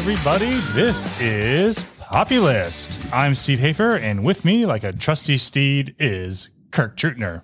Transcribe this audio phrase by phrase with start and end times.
[0.00, 0.54] Everybody.
[0.72, 2.98] This is Populist.
[3.12, 7.42] I'm Steve Hafer, and with me, like a trusty steed, is Kirk Trutner.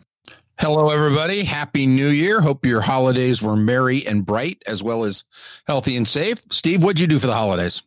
[0.58, 1.44] Hello, everybody.
[1.44, 2.40] Happy New Year.
[2.40, 5.24] Hope your holidays were merry and bright, as well as
[5.66, 6.44] healthy and safe.
[6.50, 7.82] Steve, what'd you do for the holidays?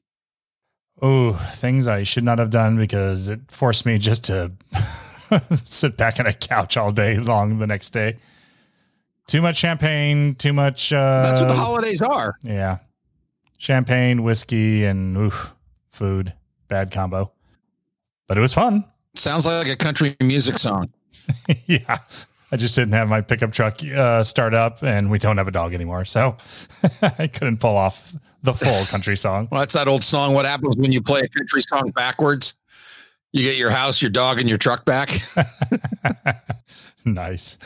[1.02, 4.52] Oh, things I should not have done because it forced me just to
[5.66, 8.18] sit back on a couch all day long the next day.
[9.26, 10.94] Too much champagne, too much.
[10.94, 12.36] Uh, That's what the holidays are.
[12.44, 12.78] Yeah.
[13.60, 15.54] Champagne, whiskey, and oof,
[15.92, 16.34] food.
[16.70, 17.32] Bad combo.
[18.26, 18.86] But it was fun.
[19.16, 20.92] Sounds like a country music song.
[21.68, 21.98] yeah.
[22.52, 25.52] I just didn't have my pickup truck uh, start up, and we don't have a
[25.52, 26.06] dog anymore.
[26.06, 26.38] So
[27.20, 29.50] I couldn't pull off the full country song.
[29.52, 30.34] Well, that's that old song.
[30.34, 32.56] What happens when you play a country song backwards?
[33.34, 35.22] You get your house, your dog, and your truck back.
[37.06, 37.58] nice.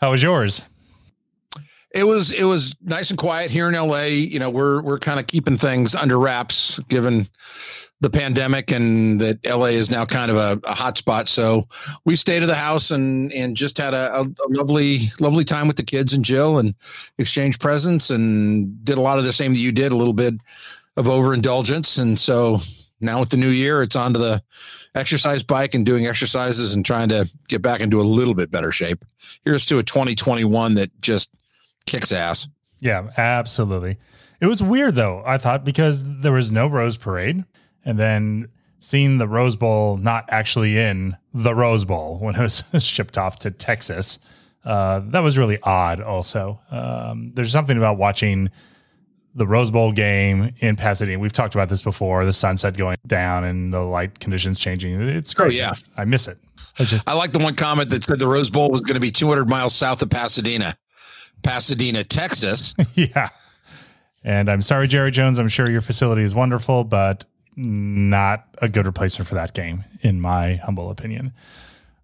[0.00, 0.64] How was yours?
[1.94, 4.04] It was it was nice and quiet here in LA.
[4.04, 7.28] You know, we're we're kind of keeping things under wraps given
[8.00, 11.28] the pandemic and that LA is now kind of a, a hot spot.
[11.28, 11.66] So
[12.04, 15.76] we stayed at the house and and just had a, a, lovely lovely time with
[15.76, 16.74] the kids and Jill and
[17.18, 20.34] exchanged presents and did a lot of the same that you did, a little bit
[20.96, 21.96] of overindulgence.
[21.96, 22.60] And so
[23.00, 24.42] now with the new year, it's onto the
[24.94, 28.72] exercise bike and doing exercises and trying to get back into a little bit better
[28.72, 29.04] shape.
[29.44, 31.30] Here's to a 2021 that just
[31.86, 32.48] kicks ass.
[32.80, 33.98] Yeah, absolutely.
[34.40, 37.44] It was weird though, I thought, because there was no Rose Parade.
[37.84, 38.48] And then
[38.78, 43.38] seeing the Rose Bowl not actually in the Rose Bowl when it was shipped off
[43.40, 44.18] to Texas,
[44.64, 46.60] uh, that was really odd also.
[46.70, 48.50] Um, there's something about watching
[49.34, 51.18] the Rose Bowl game in Pasadena.
[51.18, 55.00] We've talked about this before the sunset going down and the light conditions changing.
[55.00, 55.46] It's great.
[55.46, 55.74] Oh, yeah.
[55.96, 56.38] I miss it.
[56.78, 59.00] I, just, I like the one comment that said the Rose Bowl was going to
[59.00, 60.76] be 200 miles south of Pasadena.
[61.42, 62.74] Pasadena, Texas.
[62.94, 63.28] yeah.
[64.24, 65.38] And I'm sorry, Jerry Jones.
[65.38, 67.24] I'm sure your facility is wonderful, but
[67.56, 71.32] not a good replacement for that game, in my humble opinion.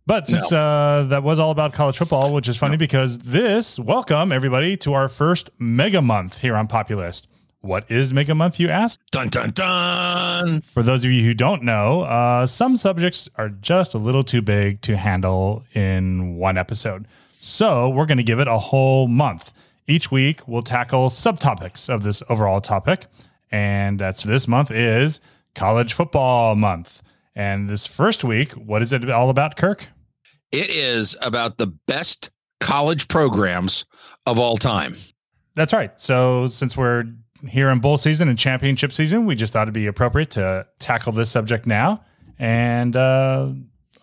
[0.06, 0.59] But since no.
[0.59, 2.78] uh, that was all about college football, which is funny no.
[2.78, 7.27] because this, welcome everybody to our first mega month here on Populist.
[7.65, 9.00] What is Mega Month, you ask?
[9.11, 10.61] Dun, dun, dun.
[10.61, 14.43] For those of you who don't know, uh, some subjects are just a little too
[14.43, 17.09] big to handle in one episode.
[17.44, 19.53] So we're going to give it a whole month.
[19.87, 23.05] Each week, we'll tackle subtopics of this overall topic.
[23.53, 25.21] And that's this month is
[25.55, 27.03] college football month.
[27.34, 29.88] And this first week, what is it all about, Kirk?
[30.53, 33.84] It is about the best college programs
[34.25, 34.97] of all time.
[35.55, 35.93] That's right.
[36.00, 37.05] So since we're
[37.47, 41.12] here in bowl season and championship season, we just thought it'd be appropriate to tackle
[41.12, 42.03] this subject now.
[42.38, 43.53] And uh,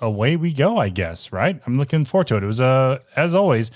[0.02, 1.62] away we go, I guess, right?
[1.66, 2.44] I'm looking forward to it.
[2.44, 3.72] It was, uh, as always,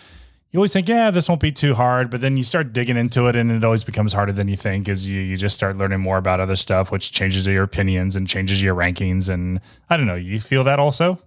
[0.51, 3.27] you always think, yeah, this won't be too hard, but then you start digging into
[3.27, 5.99] it and it always becomes harder than you think as you, you just start learning
[5.99, 9.27] more about other stuff, which changes your opinions and changes your rankings.
[9.27, 9.59] And
[9.89, 11.19] I don't know, you feel that also?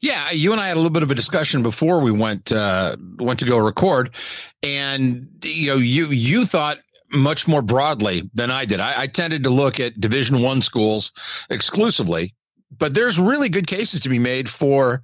[0.00, 2.96] Yeah, you and I had a little bit of a discussion before we went uh,
[3.18, 4.14] went to go record,
[4.62, 6.78] and you know, you you thought
[7.10, 8.78] much more broadly than I did.
[8.78, 11.10] I, I tended to look at Division One schools
[11.50, 12.32] exclusively,
[12.78, 15.02] but there's really good cases to be made for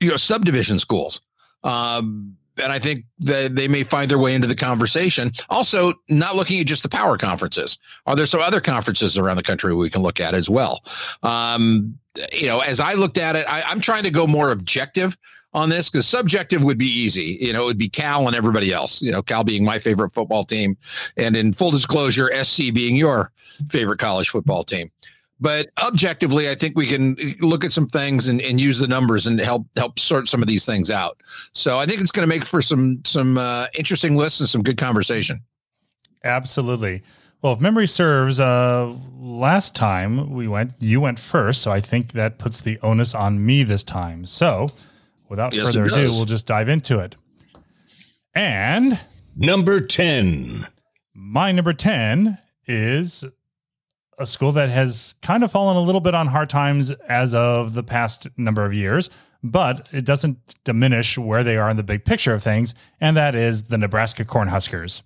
[0.00, 1.20] you know subdivision schools.
[1.64, 5.32] Um, and I think that they may find their way into the conversation.
[5.50, 7.78] Also, not looking at just the power conferences.
[8.06, 10.82] Are there some other conferences around the country we can look at as well?
[11.22, 11.98] Um,
[12.32, 15.18] you know, as I looked at it, I, I'm trying to go more objective
[15.52, 17.38] on this because subjective would be easy.
[17.40, 19.02] You know, it would be Cal and everybody else.
[19.02, 20.76] You know, Cal being my favorite football team,
[21.16, 23.32] and in full disclosure, SC being your
[23.70, 24.90] favorite college football team.
[25.38, 29.26] But objectively, I think we can look at some things and, and use the numbers
[29.26, 31.18] and help help sort some of these things out.
[31.52, 34.62] So I think it's going to make for some some uh, interesting lists and some
[34.62, 35.40] good conversation.
[36.24, 37.02] Absolutely.
[37.42, 42.12] Well, if memory serves, uh, last time we went, you went first, so I think
[42.12, 44.24] that puts the onus on me this time.
[44.24, 44.68] So,
[45.28, 47.14] without yes, further ado, we'll just dive into it.
[48.34, 48.98] And
[49.36, 50.66] number ten,
[51.14, 53.22] my number ten is
[54.18, 57.74] a school that has kind of fallen a little bit on hard times as of
[57.74, 59.10] the past number of years,
[59.42, 63.34] but it doesn't diminish where they are in the big picture of things, and that
[63.34, 65.02] is the Nebraska Cornhuskers.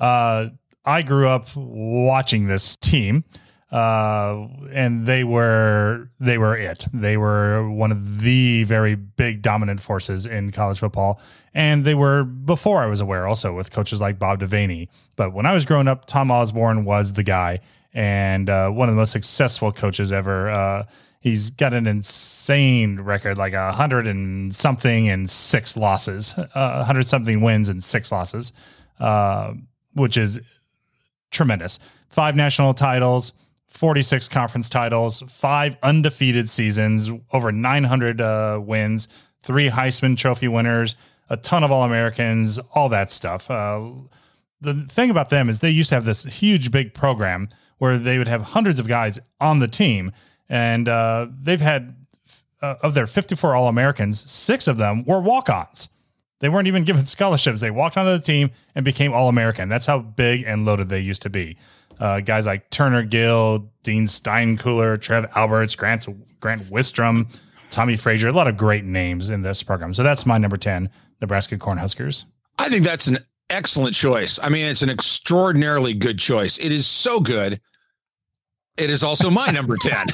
[0.00, 0.48] Uh,
[0.84, 3.24] I grew up watching this team,
[3.70, 6.86] uh, and they were they were it.
[6.94, 11.20] They were one of the very big dominant forces in college football,
[11.52, 14.88] and they were before I was aware also with coaches like Bob Devaney.
[15.16, 17.60] But when I was growing up, Tom Osborne was the guy
[17.94, 20.48] and uh, one of the most successful coaches ever.
[20.48, 20.84] Uh,
[21.20, 26.84] he's got an insane record, like a hundred and something and six losses, a uh,
[26.84, 28.52] hundred something wins and six losses.
[29.00, 29.54] Uh,
[29.98, 30.40] which is
[31.30, 31.78] tremendous.
[32.08, 33.32] Five national titles,
[33.68, 39.08] 46 conference titles, five undefeated seasons, over 900 uh, wins,
[39.42, 40.94] three Heisman Trophy winners,
[41.28, 43.50] a ton of All Americans, all that stuff.
[43.50, 43.90] Uh,
[44.60, 48.18] the thing about them is they used to have this huge, big program where they
[48.18, 50.12] would have hundreds of guys on the team,
[50.48, 51.94] and uh, they've had
[52.62, 55.88] uh, of their 54 All Americans, six of them were walk ons.
[56.40, 57.60] They weren't even given scholarships.
[57.60, 59.68] They walked onto the team and became All American.
[59.68, 61.56] That's how big and loaded they used to be.
[61.98, 66.06] Uh, guys like Turner Gill, Dean Steinkuhler, Trev Alberts, Grant,
[66.38, 67.36] Grant Wistrom,
[67.70, 69.92] Tommie Frazier, a lot of great names in this program.
[69.92, 70.90] So that's my number 10,
[71.20, 72.24] Nebraska Cornhuskers.
[72.56, 73.18] I think that's an
[73.50, 74.38] excellent choice.
[74.42, 76.56] I mean, it's an extraordinarily good choice.
[76.58, 77.60] It is so good.
[78.78, 80.06] It is also my number 10.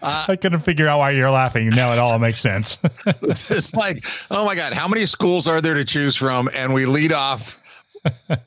[0.00, 1.68] Uh, I couldn't figure out why you're laughing.
[1.70, 2.78] Now it all makes sense.
[3.06, 6.48] it's like, oh my God, how many schools are there to choose from?
[6.54, 7.60] And we lead off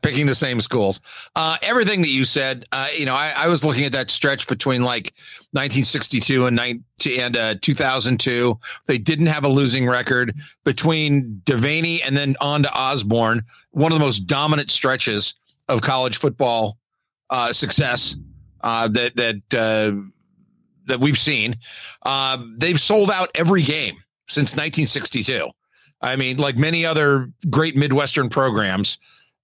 [0.02, 1.02] picking the same schools.
[1.36, 4.48] Uh, everything that you said, uh, you know, I, I, was looking at that stretch
[4.48, 5.14] between like
[5.52, 8.58] 1962 and, 19, and uh, 2002.
[8.86, 10.34] They didn't have a losing record
[10.64, 13.44] between Devaney and then on to Osborne.
[13.72, 15.36] One of the most dominant stretches
[15.68, 16.78] of college football
[17.32, 18.16] uh, success
[18.62, 20.00] uh, that that uh,
[20.86, 21.56] that we've seen.
[22.58, 23.96] they've sold out every game
[24.28, 25.50] since 1962.
[26.02, 28.98] I mean, like many other great Midwestern programs,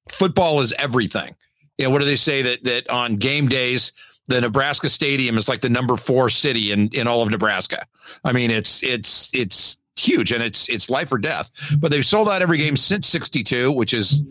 [0.09, 1.35] football is everything.
[1.77, 3.91] You know, what do they say that that on game days
[4.27, 7.85] the Nebraska Stadium is like the number four city in in all of Nebraska.
[8.23, 11.51] I mean, it's it's it's huge and it's it's life or death.
[11.79, 14.21] But they've sold out every game since '62, which is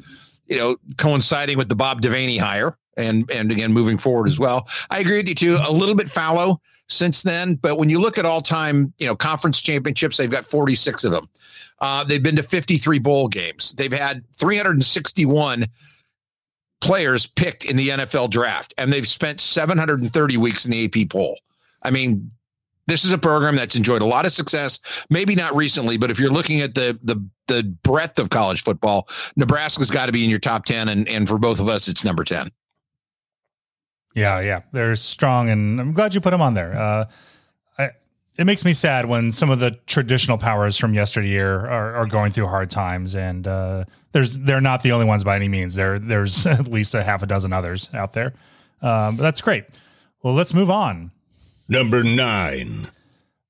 [0.47, 4.69] you know coinciding with the Bob Devaney hire and and again moving forward as well.
[4.91, 5.59] I agree with you too.
[5.61, 9.17] A little bit fallow since then, but when you look at all time, you know,
[9.17, 11.29] conference championships, they've got 46 of them.
[11.81, 13.73] Uh, they've been to 53 bowl games.
[13.73, 15.67] They've had 361
[16.81, 21.39] players picked in the NFL draft, and they've spent 730 weeks in the AP poll.
[21.83, 22.31] I mean,
[22.87, 24.79] this is a program that's enjoyed a lot of success.
[25.11, 27.17] Maybe not recently, but if you're looking at the the
[27.49, 31.29] the breadth of college football, Nebraska's got to be in your top 10, and and
[31.29, 32.49] for both of us, it's number 10.
[34.17, 36.77] Yeah, yeah, they're strong, and I'm glad you put them on there.
[36.77, 37.05] Uh,
[38.39, 42.33] it makes me sad when some of the traditional powers from yesteryear are, are going
[42.33, 45.75] through hard times, and uh, there's they're not the only ones by any means.
[45.75, 48.35] There there's at least a half a dozen others out there.
[48.83, 49.65] Um, but that's great.
[50.23, 51.13] Well, let's move on.
[51.69, 52.87] Number nine.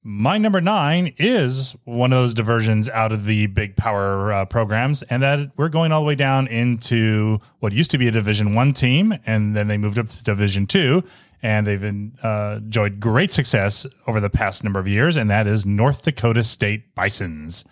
[0.08, 5.02] My number nine is one of those diversions out of the big power uh, programs,
[5.02, 8.54] and that we're going all the way down into what used to be a Division
[8.54, 11.02] One team, and then they moved up to Division Two,
[11.42, 15.48] and they've been, uh, enjoyed great success over the past number of years, and that
[15.48, 17.64] is North Dakota State Bisons.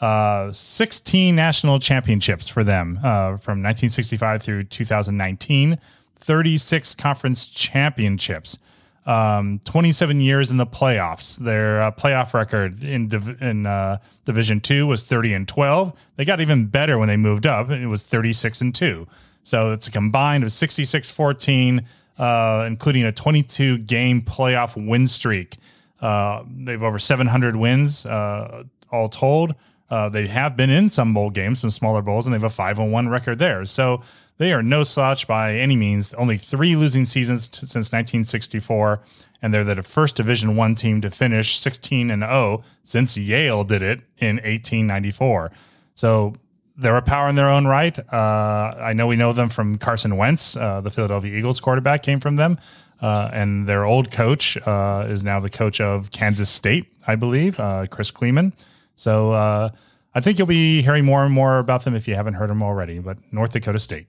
[0.00, 5.78] Uh, 16 national championships for them uh, from 1965 through 2019,
[6.16, 8.58] 36 conference championships,
[9.06, 11.36] um, 27 years in the playoffs.
[11.36, 15.92] Their uh, playoff record in div- in uh, Division Two was 30 and 12.
[16.16, 17.70] They got even better when they moved up.
[17.70, 19.06] It was 36 and two.
[19.42, 21.86] So it's a combined of 66 14
[22.18, 25.58] uh, including a 22 game playoff win streak.
[26.00, 29.54] Uh, they've over 700 wins uh, all told.
[29.88, 32.50] Uh, they have been in some bowl games, some smaller bowls, and they have a
[32.50, 33.64] 5 1 record there.
[33.64, 34.02] So
[34.38, 36.12] they are no slouch by any means.
[36.14, 39.00] Only three losing seasons t- since 1964,
[39.40, 43.82] and they're the first Division One team to finish 16 and 0 since Yale did
[43.82, 45.50] it in 1894.
[45.94, 46.34] So
[46.76, 47.98] they're a power in their own right.
[48.12, 52.20] Uh, I know we know them from Carson Wentz, uh, the Philadelphia Eagles quarterback, came
[52.20, 52.58] from them.
[53.00, 57.60] Uh, and their old coach uh, is now the coach of Kansas State, I believe,
[57.60, 58.52] uh, Chris Klieman.
[58.94, 59.70] So uh,
[60.14, 62.62] I think you'll be hearing more and more about them if you haven't heard them
[62.62, 62.98] already.
[62.98, 64.08] But North Dakota State.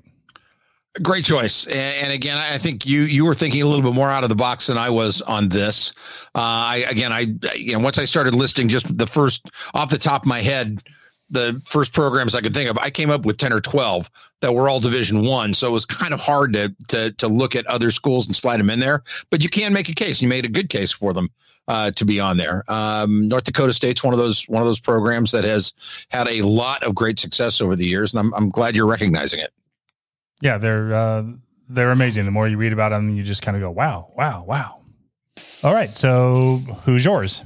[1.04, 4.24] Great choice, and again, I think you you were thinking a little bit more out
[4.24, 5.92] of the box than I was on this.
[6.34, 9.98] Uh, I again, I you know once I started listing just the first off the
[9.98, 10.82] top of my head
[11.30, 14.10] the first programs I could think of, I came up with 10 or 12
[14.42, 15.54] that were all division one.
[15.54, 18.60] So it was kind of hard to, to, to look at other schools and slide
[18.60, 20.22] them in there, but you can make a case.
[20.22, 21.30] You made a good case for them
[21.68, 22.64] uh, to be on there.
[22.70, 25.74] Um, North Dakota State's one of those, one of those programs that has
[26.10, 28.14] had a lot of great success over the years.
[28.14, 29.52] And I'm, I'm glad you're recognizing it.
[30.42, 30.58] Yeah.
[30.58, 31.24] They're, uh,
[31.70, 32.26] they're amazing.
[32.26, 34.82] The more you read about them, you just kind of go, wow, wow, wow.
[35.64, 35.96] All right.
[35.96, 37.44] So who's yours?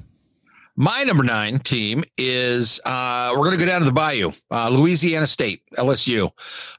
[0.75, 4.69] My number nine team is uh, we're going to go down to the Bayou, uh,
[4.69, 6.31] Louisiana State, LSU.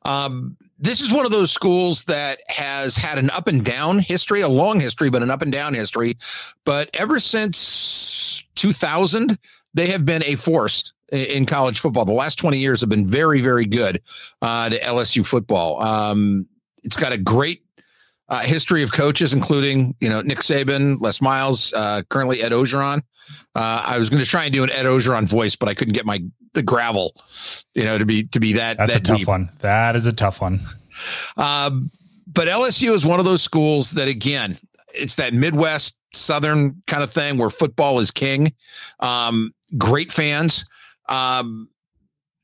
[0.05, 4.41] Um, this is one of those schools that has had an up and down history,
[4.41, 6.17] a long history, but an up and down history.
[6.65, 9.39] But ever since 2000,
[9.75, 12.05] they have been a force in, college football.
[12.05, 14.03] The last 20 years have been very, very good
[14.41, 15.83] uh, to LSU football.
[15.83, 16.49] Um,
[16.83, 17.63] it's got a great
[18.29, 23.03] uh, history of coaches, including you know Nick Saban, Les Miles, uh, currently Ed Orgeron.
[23.55, 25.95] Uh, I was going to try and do an Ed Orgeron voice, but I couldn't
[25.95, 26.23] get my
[26.55, 27.15] the gravel,
[27.75, 28.79] you know, to be to be that.
[28.79, 29.29] That's that a tough deep.
[29.29, 29.51] one.
[29.61, 30.61] That is a tough one.
[31.37, 31.91] Um,
[32.27, 34.59] but LSU is one of those schools that, again,
[34.95, 38.53] it's that Midwest Southern kind of thing where football is king.
[39.01, 40.65] Um, great fans.
[41.09, 41.69] Um,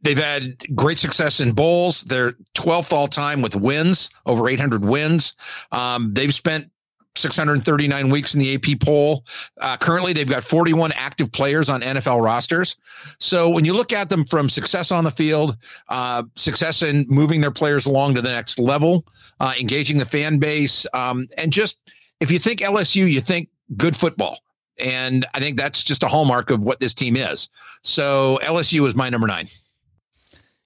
[0.03, 2.03] they've had great success in bowls.
[2.03, 5.35] They're 12th all time with wins, over 800 wins.
[5.73, 6.71] Um, they've spent
[7.17, 9.25] 639 weeks in the AP poll.
[9.61, 12.77] Uh, currently, they've got 41 active players on NFL rosters.
[13.19, 15.57] So when you look at them from success on the field,
[15.88, 19.05] uh, success in moving their players along to the next level,
[19.41, 21.79] uh, engaging the fan base, um, and just
[22.21, 24.38] if you think LSU, you think good football.
[24.81, 27.49] And I think that's just a hallmark of what this team is.
[27.83, 29.49] So LSU is my number nine.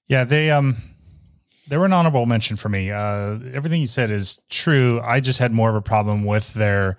[0.09, 0.77] Yeah, they um
[1.69, 2.91] they were an honorable mention for me.
[2.91, 5.01] Uh, everything you said is true.
[5.01, 6.99] I just had more of a problem with their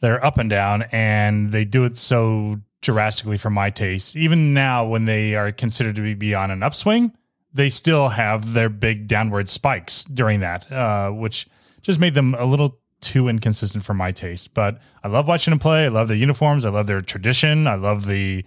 [0.00, 4.14] their up and down, and they do it so drastically for my taste.
[4.14, 7.12] Even now, when they are considered to be on an upswing,
[7.52, 11.48] they still have their big downward spikes during that, uh, which
[11.82, 14.54] just made them a little too inconsistent for my taste.
[14.54, 15.84] But I love watching them play.
[15.84, 16.64] I love their uniforms.
[16.64, 17.66] I love their tradition.
[17.66, 18.44] I love the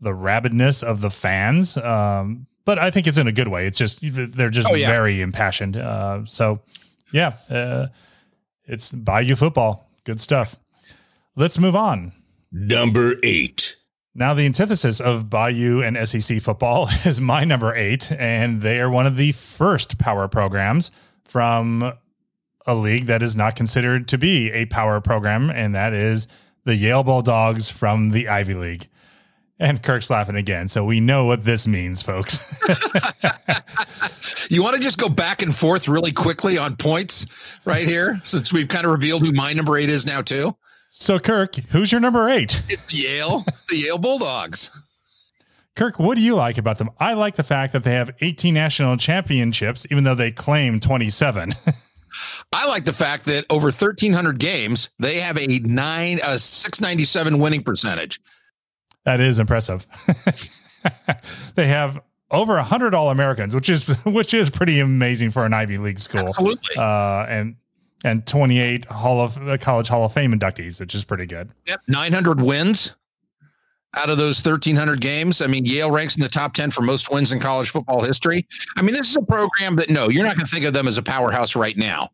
[0.00, 1.76] the rabidness of the fans.
[1.76, 3.66] Um, but I think it's in a good way.
[3.66, 4.86] It's just they're just Oh, yeah.
[4.88, 5.76] very impassioned.
[5.76, 6.60] Uh, so
[7.12, 7.88] yeah, uh,
[8.66, 9.90] it's Bayou football.
[10.04, 10.56] Good stuff.
[11.36, 12.12] Let's move on.
[12.52, 13.76] Number eight.
[14.14, 18.90] Now, the antithesis of Bayou and SEC football is my number eight, and they are
[18.90, 20.90] one of the first power programs
[21.24, 21.92] from
[22.66, 26.26] a league that is not considered to be a power program, and that is
[26.64, 28.88] the Yale Bulldogs from the Ivy League.
[29.58, 32.58] And Kirk's laughing again, so we know what this means, folks.
[34.50, 37.24] You want to just go back and forth really quickly on points
[37.64, 40.56] right here, since we've kind of revealed who my number eight is now, too?
[40.90, 42.60] so, Kirk, who's your number eight?
[42.68, 44.70] It's Yale, the Yale Bulldogs.
[45.76, 46.90] Kirk, what do you like about them?
[46.98, 51.52] I like the fact that they have 18 national championships, even though they claim 27.
[52.52, 57.62] I like the fact that over 1,300 games, they have a nine, a 697 winning
[57.62, 58.20] percentage.
[59.04, 59.86] That is impressive.
[61.54, 65.52] they have over a hundred All Americans, which is which is pretty amazing for an
[65.52, 66.28] Ivy League school.
[66.28, 66.76] Absolutely.
[66.76, 67.56] Uh, and
[68.04, 71.50] and twenty eight Hall of uh, College Hall of Fame inductees, which is pretty good.
[71.66, 71.80] Yep.
[71.88, 72.94] 900 wins
[73.96, 75.42] out of those 1,300 games.
[75.42, 78.46] I mean, Yale ranks in the top 10 for most wins in college football history.
[78.76, 80.86] I mean, this is a program that, no, you're not going to think of them
[80.86, 82.10] as a powerhouse right now.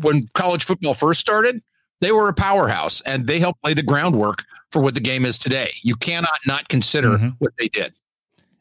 [0.00, 1.60] When college football first started,
[2.00, 5.38] they were a powerhouse and they helped lay the groundwork for what the game is
[5.38, 5.70] today.
[5.82, 7.36] You cannot not consider Mhm.
[7.38, 7.94] what they did.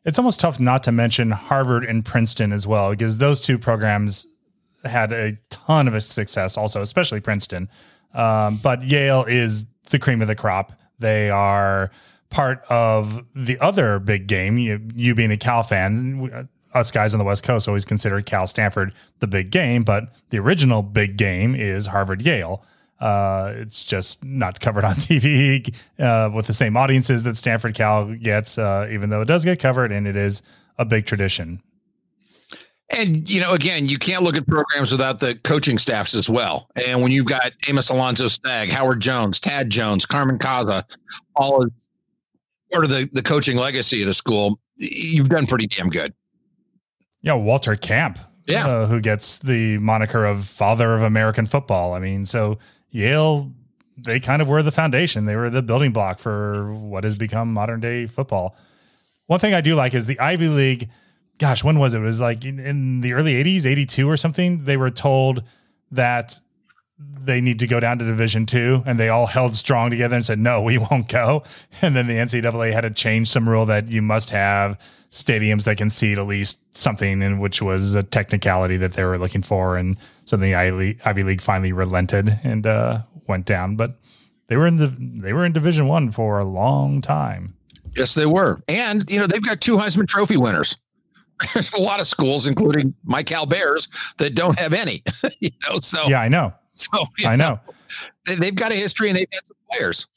[0.05, 4.25] It's almost tough not to mention Harvard and Princeton as well, because those two programs
[4.83, 7.67] had a ton of success, also, especially Princeton.
[8.13, 10.71] Um, but Yale is the cream of the crop.
[10.99, 11.91] They are
[12.29, 14.57] part of the other big game.
[14.57, 18.45] You, you being a Cal fan, us guys on the West Coast always consider Cal
[18.45, 22.63] Stanford the big game, but the original big game is Harvard Yale.
[22.99, 28.13] Uh, it's just not covered on TV uh, with the same audiences that Stanford Cal
[28.13, 30.41] gets, uh, even though it does get covered and it is
[30.77, 31.61] a big tradition.
[32.91, 36.69] And you know, again, you can't look at programs without the coaching staffs as well.
[36.75, 40.83] And when you've got Amos Alonzo Stagg, Howard Jones, Tad Jones, Carmen Cozza,
[41.35, 41.65] all
[42.71, 46.13] part of the, the coaching legacy of the school, you've done pretty damn good.
[47.25, 48.67] Yeah, Walter Camp, Yeah.
[48.67, 51.93] uh, who gets the moniker of father of American football.
[51.93, 52.59] I mean, so
[52.91, 53.51] Yale,
[53.97, 55.25] they kind of were the foundation.
[55.25, 58.55] They were the building block for what has become modern day football.
[59.25, 60.89] One thing I do like is the Ivy League.
[61.39, 61.99] Gosh, when was it?
[61.99, 64.65] It was like in, in the early 80s, 82 or something.
[64.65, 65.41] They were told
[65.91, 66.39] that
[66.97, 70.25] they need to go down to Division Two, and they all held strong together and
[70.25, 71.43] said, "No, we won't go."
[71.81, 74.79] And then the NCAA had to change some rule that you must have
[75.11, 79.17] stadiums that can seat at least something, and which was a technicality that they were
[79.17, 83.75] looking for, and so the Ivy Ivy League finally relented and uh, went down.
[83.75, 83.97] But
[84.47, 87.55] they were in the they were in Division One for a long time.
[87.95, 88.61] Yes, they were.
[88.67, 90.77] And, you know, they've got two Heisman Trophy winners.
[91.53, 93.87] There's a lot of schools, including my Cal Bears,
[94.17, 95.03] that don't have any.
[95.39, 96.53] you know, so, Yeah, I know,
[96.91, 97.59] so I know.
[98.25, 100.07] they, they've got a history and they've had some players.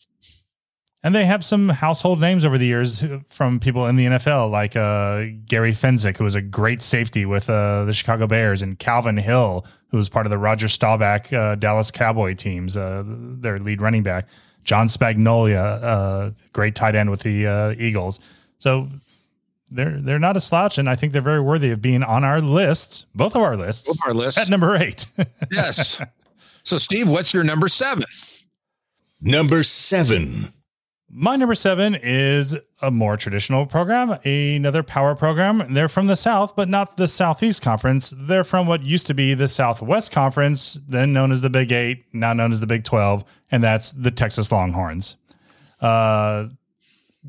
[1.04, 4.74] And they have some household names over the years from people in the NFL, like
[4.74, 9.16] uh, Gary Fencik, who was a great safety with uh, the Chicago Bears, and Calvin
[9.16, 13.80] Hill, who was part of the Roger Staubach uh, Dallas Cowboy teams, uh, their lead
[13.80, 14.26] running back.
[14.64, 18.18] John Spagnola, uh, great tight end with the uh, Eagles.
[18.58, 18.88] So
[19.70, 22.40] they're they're not a slouch, and I think they're very worthy of being on our
[22.40, 24.40] list, both of our lists, Both our lists.
[24.40, 25.06] at number eight.
[25.52, 26.02] yes.
[26.68, 28.04] So, Steve, what's your number seven?
[29.22, 30.52] Number seven.
[31.08, 35.72] My number seven is a more traditional program, another power program.
[35.72, 38.12] They're from the South, but not the Southeast Conference.
[38.14, 42.04] They're from what used to be the Southwest Conference, then known as the Big Eight,
[42.12, 45.16] now known as the Big 12, and that's the Texas Longhorns.
[45.80, 46.48] Uh,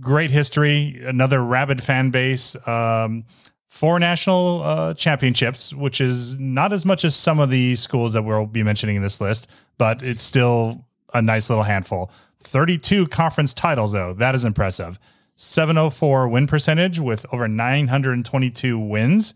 [0.01, 3.23] great history, another rabid fan base, um,
[3.69, 8.23] four national uh, championships, which is not as much as some of the schools that
[8.23, 9.47] we'll be mentioning in this list,
[9.77, 12.11] but it's still a nice little handful.
[12.41, 14.13] 32 conference titles, though.
[14.13, 14.99] That is impressive.
[15.35, 19.33] 704 win percentage with over 922 wins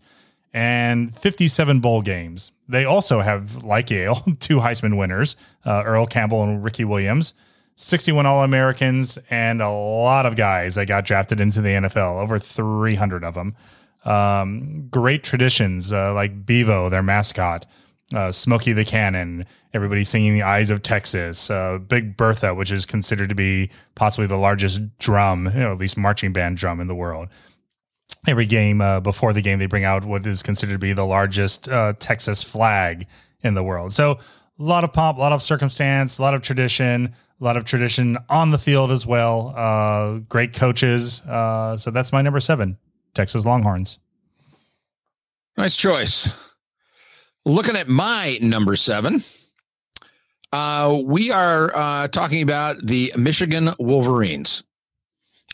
[0.52, 2.52] and 57 bowl games.
[2.68, 7.34] They also have, like Yale, two Heisman winners, uh, Earl Campbell and Ricky Williams,
[7.76, 12.38] 61 All Americans, and a lot of guys that got drafted into the NFL, over
[12.38, 13.56] 300 of them.
[14.04, 17.66] Um, great traditions uh, like Bevo, their mascot,
[18.14, 22.86] uh, Smokey the Cannon, everybody singing the Eyes of Texas, uh, Big Bertha, which is
[22.86, 26.86] considered to be possibly the largest drum, you know, at least marching band drum in
[26.86, 27.28] the world.
[28.26, 31.04] Every game uh, before the game, they bring out what is considered to be the
[31.04, 33.06] largest uh, Texas flag
[33.42, 33.92] in the world.
[33.92, 34.12] So
[34.58, 37.64] a lot of pomp, a lot of circumstance, a lot of tradition, a lot of
[37.64, 39.52] tradition on the field as well.
[39.56, 41.20] Uh, great coaches.
[41.22, 42.78] Uh, so that's my number seven,
[43.14, 43.98] Texas Longhorns.
[45.56, 46.28] Nice choice.
[47.44, 49.22] Looking at my number seven,
[50.52, 54.64] uh, we are uh, talking about the Michigan Wolverines.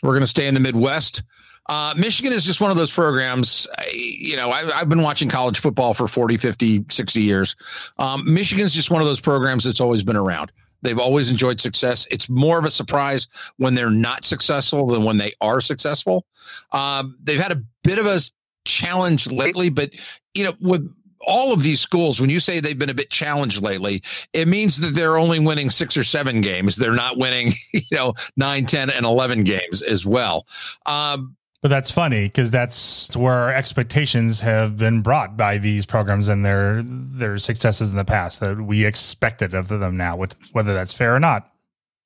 [0.01, 1.23] We're going to stay in the Midwest.
[1.67, 3.67] Uh, Michigan is just one of those programs.
[3.93, 7.55] You know, I, I've been watching college football for 40, 50, 60 years.
[7.97, 10.51] Um, Michigan's just one of those programs that's always been around.
[10.81, 12.07] They've always enjoyed success.
[12.11, 16.25] It's more of a surprise when they're not successful than when they are successful.
[16.71, 18.19] Um, they've had a bit of a
[18.65, 19.91] challenge lately, but
[20.33, 20.93] you know, with
[21.25, 24.01] all of these schools, when you say they've been a bit challenged lately,
[24.33, 26.75] it means that they're only winning six or seven games.
[26.75, 30.47] They're not winning, you know, nine, 10, and 11 games as well.
[30.85, 36.27] Um, But that's funny because that's where our expectations have been brought by these programs
[36.27, 40.17] and their their successes in the past that we expected of them now,
[40.53, 41.51] whether that's fair or not.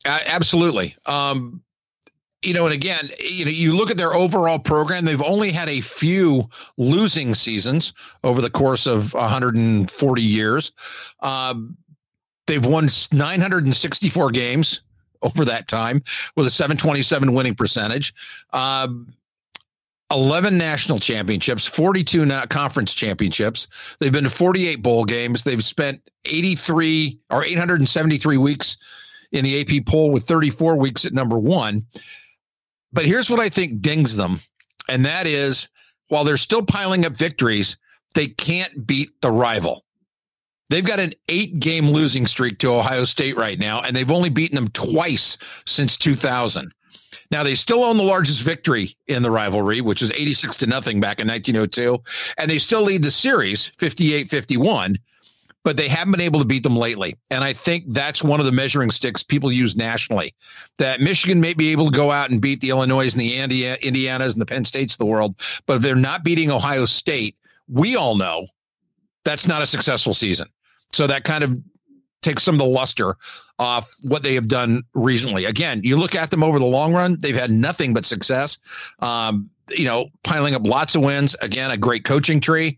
[0.05, 0.95] A- absolutely.
[1.05, 1.61] Um,
[2.41, 5.69] you know, and again, you know, you look at their overall program, they've only had
[5.69, 10.71] a few losing seasons over the course of 140 years.
[11.21, 11.77] Um,
[12.45, 14.81] they've won 964 games
[15.23, 16.03] over that time
[16.35, 18.13] with a 727 winning percentage.
[18.53, 19.07] Um,
[20.15, 23.97] 11 national championships, 42 na- conference championships.
[23.99, 25.43] They've been to 48 bowl games.
[25.43, 28.78] They've spent 83 or 873 weeks
[29.34, 31.86] in the AP poll with 34 weeks at number one.
[32.93, 34.39] But here's what I think dings them,
[34.88, 35.67] and that is
[36.08, 37.78] while they're still piling up victories,
[38.13, 39.84] they can't beat the rival.
[40.69, 44.30] They've got an eight game losing streak to Ohio State right now, and they've only
[44.30, 46.71] beaten them twice since 2000.
[47.35, 51.01] Now they still own the largest victory in the rivalry, which was 86 to nothing
[51.01, 52.01] back in 1902,
[52.37, 54.95] and they still lead the series 58-51
[55.65, 57.17] but they haven't been able to beat them lately.
[57.31, 60.35] And I think that's one of the measuring sticks people use nationally.
[60.77, 63.63] That Michigan may be able to go out and beat the Illinois and the Indi-
[63.63, 67.35] Indianas and the Penn States of the world, but if they're not beating Ohio State,
[67.67, 68.47] we all know
[69.25, 70.47] that's not a successful season.
[70.93, 71.57] So that kind of
[72.25, 73.15] takes some of the luster
[73.57, 75.45] off what they have done recently.
[75.45, 78.57] Again, you look at them over the long run, they've had nothing but success.
[78.99, 81.35] Um, you know, piling up lots of wins.
[81.41, 82.77] Again, a great coaching tree.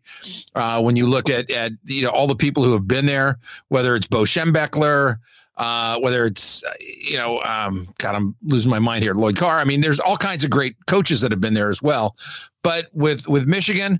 [0.55, 3.39] Uh, when you look at at you know all the people who have been there,
[3.69, 5.17] whether it's Bo Schembechler,
[5.57, 9.59] uh, whether it's uh, you know, um, God, I'm losing my mind here, Lloyd Carr.
[9.59, 12.15] I mean, there's all kinds of great coaches that have been there as well.
[12.63, 13.99] But with with Michigan,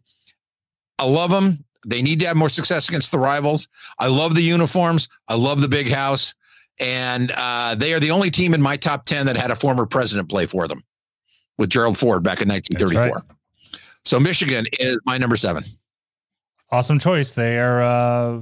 [1.00, 1.66] I love them.
[1.86, 3.68] They need to have more success against the rivals.
[4.00, 5.10] I love the uniforms.
[5.28, 6.36] I love the big house.
[6.80, 9.86] And uh, they are the only team in my top 10 that had a former
[9.86, 10.84] president play for them
[11.58, 13.24] with Gerald Ford back in 1934.
[14.06, 15.64] So Michigan is my number seven.
[16.72, 17.32] Awesome choice.
[17.32, 18.40] They are uh,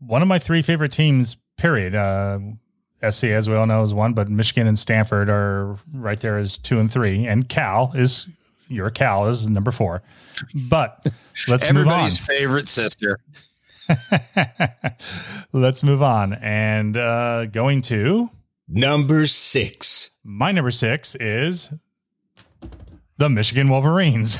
[0.00, 1.36] one of my three favorite teams.
[1.56, 1.94] Period.
[1.94, 2.38] Uh,
[3.08, 6.58] SC, as we all know, is one, but Michigan and Stanford are right there as
[6.58, 8.26] two and three, and Cal is
[8.70, 10.02] your Cal is number four.
[10.68, 11.06] But
[11.48, 11.92] let's move on.
[11.92, 13.18] Everybody's favorite sister.
[15.52, 18.30] let's move on, and uh, going to
[18.72, 20.10] Number six.
[20.22, 21.70] my number six is
[23.18, 24.38] the Michigan Wolverines.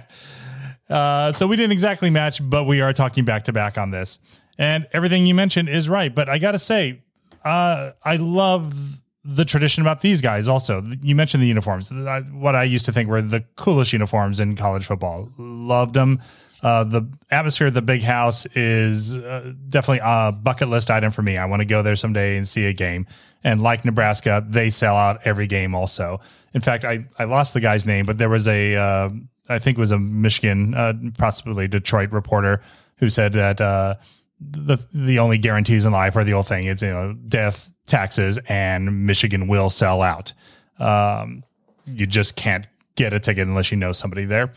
[0.90, 4.18] uh, so we didn't exactly match, but we are talking back to back on this.
[4.58, 6.12] And everything you mentioned is right.
[6.12, 7.04] But I got to say,
[7.44, 10.82] uh, I love the tradition about these guys also.
[11.02, 11.90] You mentioned the uniforms.
[12.32, 15.30] What I used to think were the coolest uniforms in college football.
[15.36, 16.22] Loved them.
[16.62, 21.20] Uh, the atmosphere of the big house is uh, definitely a bucket list item for
[21.20, 21.36] me.
[21.36, 23.06] I want to go there someday and see a game.
[23.44, 26.20] And like Nebraska, they sell out every game also.
[26.54, 29.10] In fact, I, I lost the guy's name, but there was a, uh,
[29.50, 32.62] I think it was a Michigan, uh, possibly Detroit reporter
[32.96, 33.96] who said that uh,
[34.40, 36.66] the the only guarantees in life are the old thing.
[36.66, 40.32] It's you know death, taxes, and Michigan will sell out.
[40.78, 41.42] Um,
[41.86, 44.52] you just can't get a ticket unless you know somebody there.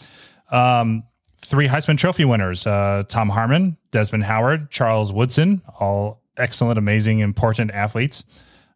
[0.51, 1.03] Um,
[1.41, 7.71] three Heisman Trophy winners: uh, Tom Harmon, Desmond Howard, Charles Woodson, all excellent, amazing, important
[7.71, 8.23] athletes.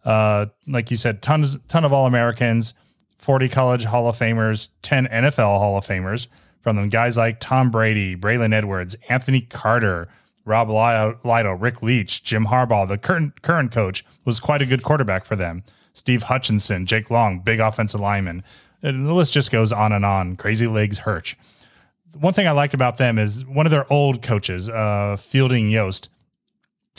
[0.04, 2.74] Uh, like you said, tons, ton of All Americans,
[3.20, 6.28] forty College Hall of Famers, ten NFL Hall of Famers.
[6.62, 10.08] From them, guys like Tom Brady, Braylon Edwards, Anthony Carter,
[10.46, 15.26] Rob Lytle, Rick Leach, Jim Harbaugh, the current current coach, was quite a good quarterback
[15.26, 15.64] for them.
[15.94, 18.44] Steve Hutchinson, Jake Long, big offensive lineman.
[18.82, 20.36] And the list just goes on and on.
[20.36, 21.36] Crazy Legs Hirsch
[22.20, 26.10] one thing I liked about them is one of their old coaches, uh, Fielding Yost.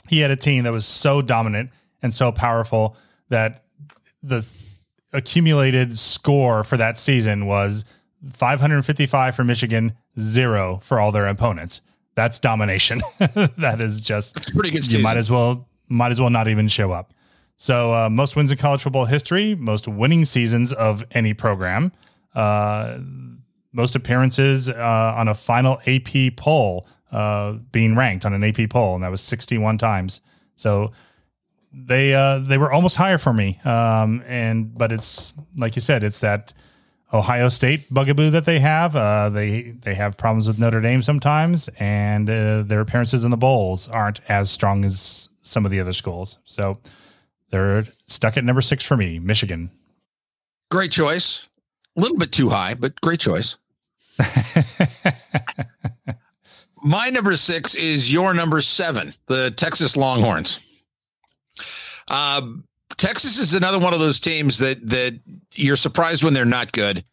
[0.09, 1.71] He had a team that was so dominant
[2.03, 2.97] and so powerful
[3.29, 3.65] that
[4.23, 4.47] the
[5.13, 7.85] accumulated score for that season was
[8.33, 11.81] 555 for Michigan, zero for all their opponents.
[12.17, 13.03] That's domination.
[13.59, 14.85] that is just pretty good.
[14.85, 14.99] Season.
[14.99, 17.13] You might as well might as well not even show up.
[17.57, 21.93] So uh, most wins in college football history, most winning seasons of any program.
[22.35, 22.99] Uh,
[23.73, 28.95] most appearances uh, on a final AP poll, uh, being ranked on an AP poll,
[28.95, 30.21] and that was 61 times.
[30.57, 30.93] So
[31.73, 33.61] they uh, they were almost higher for me.
[33.65, 36.55] Um, and but it's like you said, it's that
[37.13, 38.97] Ohio State bugaboo that they have.
[38.97, 43.37] Uh, they they have problems with Notre Dame sometimes, and uh, their appearances in the
[43.37, 46.39] bowls aren't as strong as some of the other schools.
[46.45, 46.79] So
[47.51, 49.71] they're stuck at number six for me, Michigan.
[50.71, 51.49] Great choice.
[51.97, 53.57] A little bit too high, but great choice.
[56.83, 60.61] My number six is your number seven, the Texas Longhorns.
[62.09, 62.43] Uh,
[62.99, 65.19] Texas is another one of those teams that that
[65.55, 67.05] you're surprised when they're not good.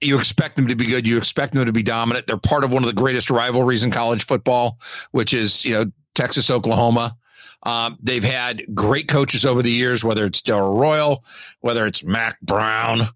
[0.00, 1.06] You expect them to be good.
[1.06, 2.26] You expect them to be dominant.
[2.26, 4.78] They're part of one of the greatest rivalries in college football,
[5.12, 7.16] which is you know Texas Oklahoma.
[7.62, 11.24] Um, they've had great coaches over the years, whether it's Darrell Royal,
[11.60, 13.08] whether it's Mack Brown,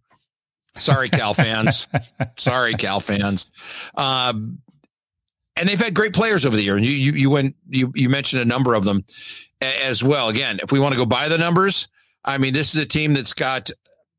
[0.78, 1.88] Sorry, Cal fans.
[2.36, 3.48] Sorry, Cal fans.
[3.94, 4.58] Um,
[5.58, 6.76] and they've had great players over the year.
[6.76, 9.04] And you, you, you went, you, you mentioned a number of them
[9.60, 10.28] as well.
[10.28, 11.88] Again, if we want to go by the numbers,
[12.24, 13.70] I mean, this is a team that's got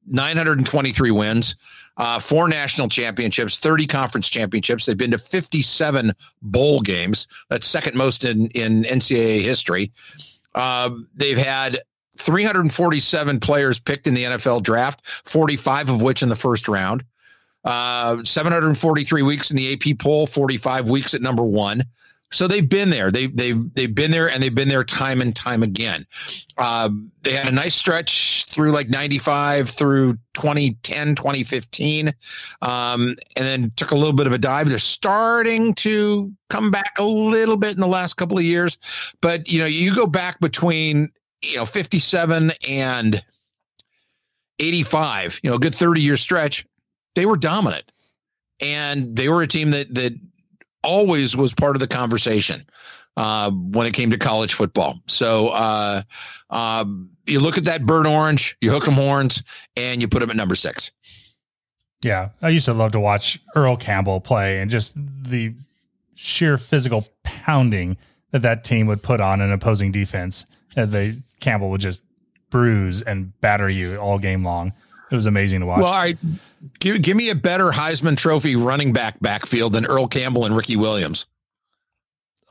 [0.07, 1.55] 923 wins,
[1.97, 4.85] uh, four national championships, 30 conference championships.
[4.85, 7.27] They've been to 57 bowl games.
[7.49, 9.91] That's second most in, in NCAA history.
[10.55, 11.81] Uh, they've had
[12.17, 17.03] 347 players picked in the NFL draft, 45 of which in the first round.
[17.65, 21.83] Uh, 743 weeks in the AP poll, 45 weeks at number one.
[22.31, 23.09] So they've been there.
[23.09, 26.05] They they've they've been there, and they've been there time and time again.
[26.59, 26.91] Uh,
[27.23, 32.13] they had a nice stretch through like 95 through 2010, 2015,
[32.61, 34.69] um, and then took a little bit of a dive.
[34.69, 38.77] They're starting to come back a little bit in the last couple of years,
[39.21, 41.09] but you know, you go back between
[41.41, 43.23] you know, 57 and
[44.59, 46.65] 85, you know, a good 30 year stretch,
[47.19, 47.91] they were dominant.
[48.61, 50.17] And they were a team that that
[50.83, 52.65] always was part of the conversation
[53.17, 54.95] uh, when it came to college football.
[55.07, 56.03] So uh,
[56.49, 56.85] uh,
[57.25, 59.43] you look at that burnt orange, you hook them horns,
[59.75, 60.91] and you put them at number six.
[62.01, 65.53] Yeah, I used to love to watch Earl Campbell play, and just the
[66.15, 67.97] sheer physical pounding
[68.31, 70.45] that that team would put on an opposing defense.
[70.77, 72.01] And they Campbell would just
[72.49, 74.71] bruise and batter you all game long.
[75.11, 75.79] It was amazing to watch.
[75.79, 76.17] Well, all right.
[76.79, 80.75] Give, give me a better Heisman Trophy running back backfield than Earl Campbell and Ricky
[80.75, 81.25] Williams.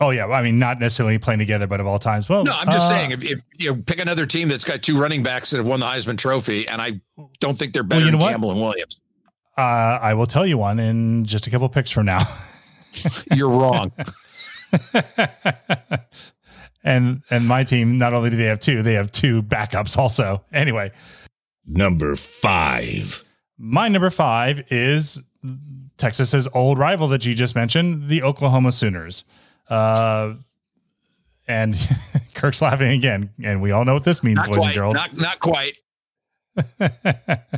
[0.00, 2.28] Oh yeah, I mean not necessarily playing together, but of all times.
[2.28, 4.82] Well, no, I'm just uh, saying if, if, you know pick another team that's got
[4.82, 7.00] two running backs that have won the Heisman Trophy, and I
[7.40, 9.00] don't think they're better well, you know than Campbell and Williams.
[9.56, 12.20] Uh, I will tell you one in just a couple picks from now.
[13.34, 13.92] You're wrong.
[16.84, 20.44] and and my team not only do they have two, they have two backups also.
[20.52, 20.92] Anyway,
[21.68, 23.24] number five.
[23.58, 25.22] My number five is
[25.96, 29.24] Texas's old rival that you just mentioned, the Oklahoma Sooners.
[29.68, 30.34] Uh,
[31.46, 31.76] and
[32.34, 34.94] Kirk's laughing again, and we all know what this means, not boys quite, and girls.
[34.94, 35.76] Not, not quite.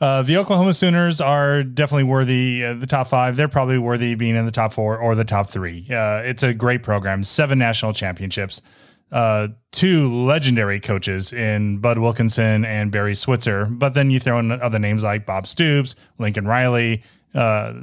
[0.00, 2.64] Uh, the Oklahoma Sooners are definitely worthy.
[2.64, 5.50] Uh, the top five, they're probably worthy being in the top four or the top
[5.50, 5.86] three.
[5.90, 7.22] Uh, it's a great program.
[7.22, 8.62] Seven national championships.
[9.12, 13.66] Uh, two legendary coaches in Bud Wilkinson and Barry Switzer.
[13.66, 17.02] But then you throw in other names like Bob Stoops, Lincoln Riley.
[17.34, 17.74] Uh,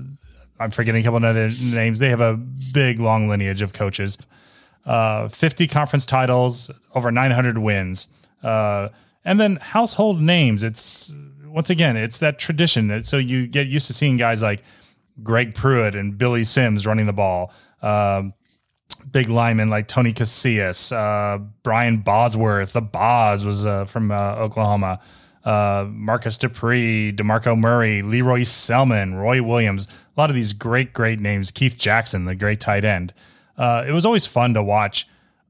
[0.59, 1.99] I'm forgetting a couple of other names.
[1.99, 4.17] They have a big, long lineage of coaches.
[4.85, 8.07] Uh, 50 conference titles, over 900 wins.
[8.41, 8.89] Uh,
[9.25, 10.63] and then household names.
[10.63, 11.13] It's
[11.45, 12.87] once again, it's that tradition.
[12.87, 14.63] That, So you get used to seeing guys like
[15.23, 17.51] Greg Pruitt and Billy Sims running the ball.
[17.81, 18.33] Um,
[19.11, 22.73] big linemen like Tony Casillas, uh, Brian Bosworth.
[22.73, 24.99] The Boz was uh, from uh, Oklahoma.
[25.43, 29.85] Uh, Marcus Dupree, DeMarco Murray, Lee-Roy Selmon, Roy Williams.
[29.85, 31.51] A lot of these great, great names.
[31.51, 33.13] Keith Jackson, the great tight end.
[33.57, 35.07] Uh, it was always fun to watch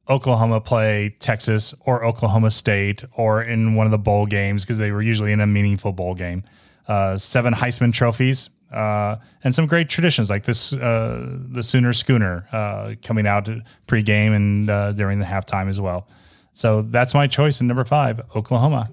[0.08, 4.92] Oklahoma play Texas or Oklahoma State or in one of the bowl games because they
[4.92, 6.44] were usually in a meaningful bowl game.
[6.88, 12.48] Uh, seven Heisman trophies uh, and some great traditions like this uh, the Sooner Schooner
[12.52, 13.50] uh, coming out
[13.88, 16.08] pregame and uh, during the halftime as well.
[16.54, 18.90] So that's my choice in number five, Oklahoma.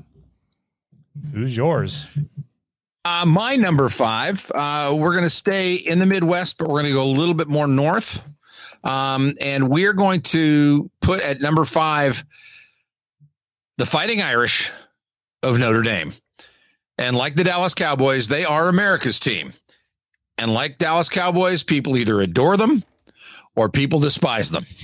[1.32, 2.06] Who's yours?
[3.04, 6.92] Uh, my number five, we're going to stay in the Midwest, but we're going to
[6.92, 8.22] go a little bit more north.
[8.84, 12.24] Um, and we're going to put at number five
[13.78, 14.70] the Fighting Irish
[15.42, 16.12] of Notre Dame.
[16.98, 19.52] And like the Dallas Cowboys, they are America's team.
[20.38, 22.84] And like Dallas Cowboys, people either adore them
[23.56, 24.64] or people despise them.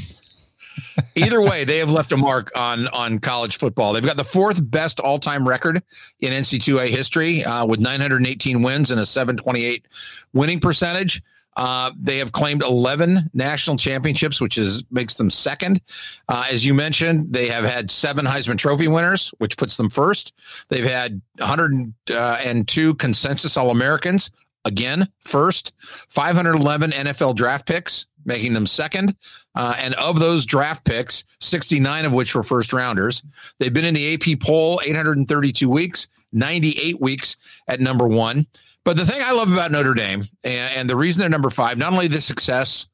[1.15, 3.93] Either way, they have left a mark on on college football.
[3.93, 5.83] They've got the fourth best all time record
[6.21, 9.87] in NC2A history uh, with 918 wins and a 728
[10.33, 11.23] winning percentage.
[11.57, 15.83] Uh, they have claimed 11 national championships, which is makes them second.
[16.29, 20.33] Uh, as you mentioned, they have had seven Heisman Trophy winners, which puts them first.
[20.69, 24.31] They've had 102 consensus All Americans,
[24.65, 25.73] again first.
[26.09, 29.17] 511 NFL draft picks, making them second.
[29.55, 33.23] Uh, and of those draft picks, 69 of which were first rounders.
[33.59, 37.37] They've been in the AP poll 832 weeks, 98 weeks
[37.69, 38.47] at number one.
[38.85, 41.77] But the thing I love about Notre Dame and, and the reason they're number five,
[41.77, 42.87] not only the success,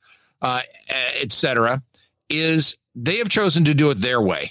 [0.42, 0.62] uh,
[2.28, 4.50] is they have chosen to do it their way.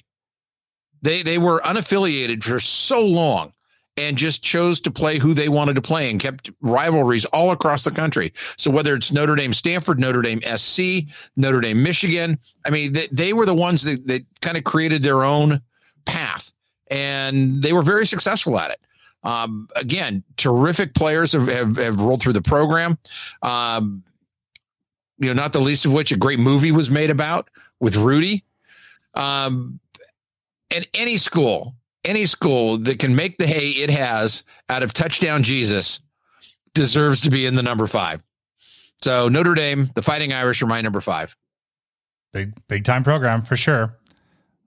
[1.01, 3.53] They they were unaffiliated for so long
[3.97, 7.83] and just chose to play who they wanted to play and kept rivalries all across
[7.83, 8.33] the country.
[8.57, 13.07] So whether it's Notre Dame, Stanford, Notre Dame, SC, Notre Dame, Michigan, I mean, they,
[13.11, 15.61] they were the ones that, that kind of created their own
[16.05, 16.51] path
[16.87, 18.79] and they were very successful at it.
[19.23, 22.97] Um, again, terrific players have, have, have, rolled through the program.
[23.41, 24.03] Um,
[25.17, 28.43] you know, not the least of which a great movie was made about with Rudy.
[29.15, 29.79] Um,
[30.69, 31.75] and any school,
[32.05, 35.99] any school that can make the hay it has out of touchdown Jesus
[36.73, 38.21] deserves to be in the number five.
[39.01, 41.35] So Notre Dame, the Fighting Irish are my number five.
[42.33, 43.97] Big big time program for sure.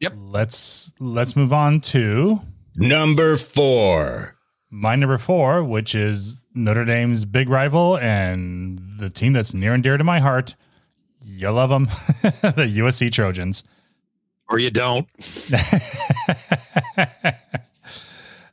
[0.01, 0.15] Yep.
[0.17, 2.41] Let's let's move on to
[2.77, 4.39] number four
[4.71, 9.83] my number four, which is Notre Dame's big rival and the team that's near and
[9.83, 10.55] dear to my heart.
[11.25, 11.85] You love them,
[12.23, 13.65] the USC Trojans.
[14.49, 15.07] Or you don't.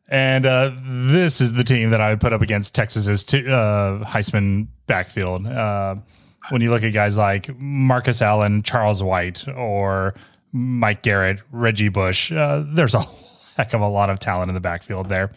[0.08, 4.04] and uh, this is the team that I would put up against Texas's t- uh,
[4.04, 5.48] Heisman backfield.
[5.48, 5.96] Uh,
[6.50, 10.14] when you look at guys like Marcus Allen, Charles White, or
[10.52, 13.02] Mike Garrett, Reggie Bush, uh, there's a
[13.58, 15.32] heck of a lot of talent in the backfield there.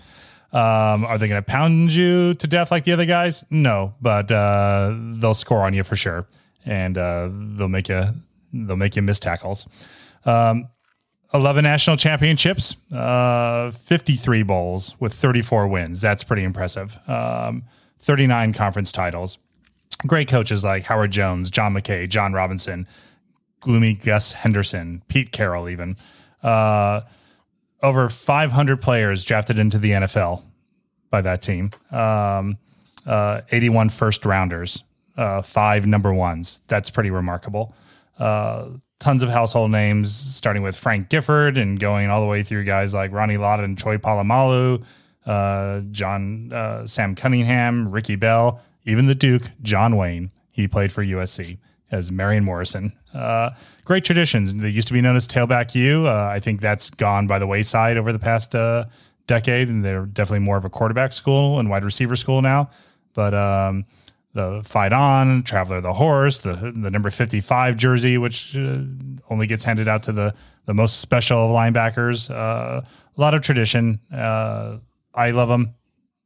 [0.53, 3.45] Um, are they going to pound you to death like the other guys?
[3.51, 6.27] No, but uh, they'll score on you for sure,
[6.65, 8.05] and uh, they'll make you
[8.53, 9.69] they'll make you miss tackles.
[10.25, 10.69] Um,
[11.35, 16.01] 11 national championships, uh, 53 bowls with 34 wins.
[16.01, 16.99] That's pretty impressive.
[17.07, 17.65] Um,
[18.01, 19.39] 39 conference titles.
[20.07, 22.87] Great coaches like Howard Jones, John McKay, John Robinson,
[23.61, 25.97] gloomy Gus Henderson, Pete Carroll, even.
[26.43, 27.03] Uh,
[27.83, 30.43] over 500 players drafted into the NFL
[31.11, 31.71] by that team.
[31.91, 32.59] Um,
[33.07, 34.85] uh, 81 first rounders,
[35.17, 36.61] uh, five number ones.
[36.69, 37.75] That's pretty remarkable.
[39.01, 42.93] Tons of household names, starting with Frank Gifford and going all the way through guys
[42.93, 44.83] like Ronnie Lott and Troy Polamalu,
[45.25, 50.31] uh, John uh, Sam Cunningham, Ricky Bell, even the Duke, John Wayne.
[50.53, 51.59] He played for USC
[51.91, 52.93] as Marion Morrison.
[53.15, 53.51] Uh,
[53.85, 54.55] great traditions.
[54.55, 56.07] They used to be known as Tailback U.
[56.07, 58.87] Uh, I think that's gone by the wayside over the past uh,
[59.27, 62.71] decade, and they're definitely more of a quarterback school and wide receiver school now.
[63.15, 63.87] But um,
[64.35, 68.79] the Fight On, Traveler the Horse, the the number fifty five jersey, which uh,
[69.31, 70.35] only gets handed out to the
[70.67, 72.31] the most special linebackers.
[72.31, 74.01] Uh, a lot of tradition.
[74.13, 74.79] Uh,
[75.15, 75.75] I love them.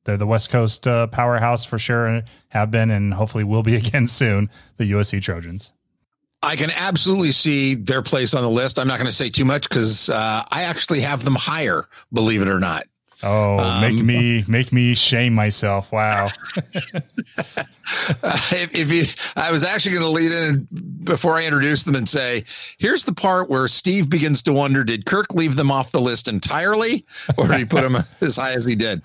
[0.04, 3.76] They're the West Coast uh, powerhouse for sure, and have been, and hopefully will be
[3.82, 4.50] again soon.
[4.76, 5.72] The USC Trojans.
[6.42, 8.78] I can absolutely see their place on the list.
[8.78, 12.42] I'm not going to say too much because uh, I actually have them higher, believe
[12.42, 12.84] it or not.
[13.24, 15.92] Oh, um, make me make me shame myself.
[15.92, 16.26] Wow.
[16.26, 16.60] uh,
[18.22, 19.04] if, if you,
[19.36, 20.68] I was actually going to lead in
[21.04, 22.44] before I introduce them and say,
[22.78, 26.26] here's the part where Steve begins to wonder: Did Kirk leave them off the list
[26.26, 27.04] entirely,
[27.36, 29.02] or did he put them as high as he did?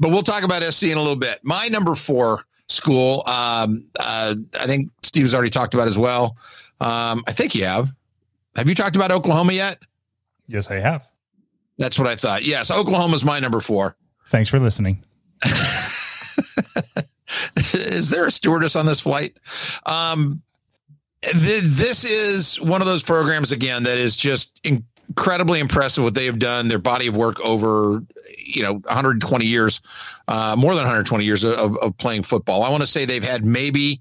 [0.00, 1.40] But we'll talk about SC in a little bit.
[1.42, 6.36] My number four school, um, uh, I think Steve's already talked about as well.
[6.80, 7.92] Um, I think you have.
[8.56, 9.82] Have you talked about Oklahoma yet?
[10.46, 11.06] Yes, I have.
[11.78, 12.44] That's what I thought.
[12.44, 13.96] Yes, Oklahoma's my number four.
[14.28, 15.04] Thanks for listening.
[17.72, 19.38] is there a stewardess on this flight?
[19.86, 20.42] Um,
[21.22, 26.26] th- this is one of those programs again that is just incredibly impressive what they
[26.26, 26.68] have done.
[26.68, 28.02] Their body of work over
[28.36, 29.80] you know 120 years,
[30.26, 32.62] uh, more than 120 years of, of playing football.
[32.62, 34.00] I want to say they've had maybe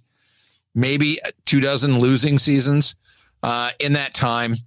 [0.73, 2.95] maybe two dozen losing seasons
[3.43, 4.57] uh, in that time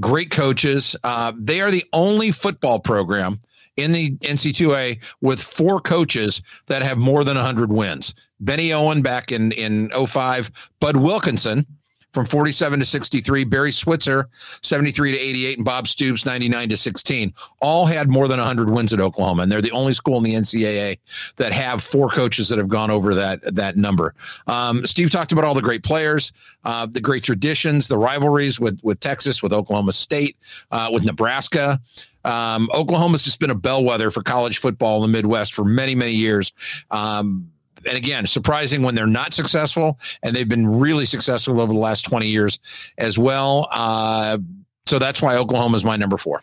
[0.00, 0.96] great coaches.
[1.04, 3.40] Uh, they are the only football program
[3.76, 8.14] in the NC2A with four coaches that have more than 100 wins.
[8.40, 11.66] Bennie Owen back in in 05, Bud Wilkinson
[12.12, 14.28] from 47 to 63, Barry Switzer
[14.62, 17.32] 73 to 88, and Bob Stoops 99 to 16.
[17.60, 20.34] All had more than 100 wins at Oklahoma, and they're the only school in the
[20.34, 20.98] NCAA
[21.36, 24.14] that have four coaches that have gone over that that number.
[24.46, 26.32] Um, Steve talked about all the great players,
[26.64, 30.36] uh, the great traditions, the rivalries with with Texas, with Oklahoma State,
[30.70, 31.80] uh, with Nebraska.
[32.24, 36.12] Um, Oklahoma's just been a bellwether for college football in the Midwest for many, many
[36.12, 36.52] years.
[36.90, 37.50] Um,
[37.86, 42.02] and again, surprising when they're not successful, and they've been really successful over the last
[42.02, 42.58] 20 years
[42.98, 43.68] as well.
[43.70, 44.38] Uh,
[44.86, 46.42] so that's why Oklahoma is my number four.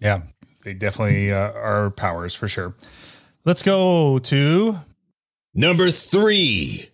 [0.00, 0.22] Yeah,
[0.64, 2.74] they definitely uh, are powers for sure.
[3.44, 4.76] Let's go to
[5.54, 6.90] number three.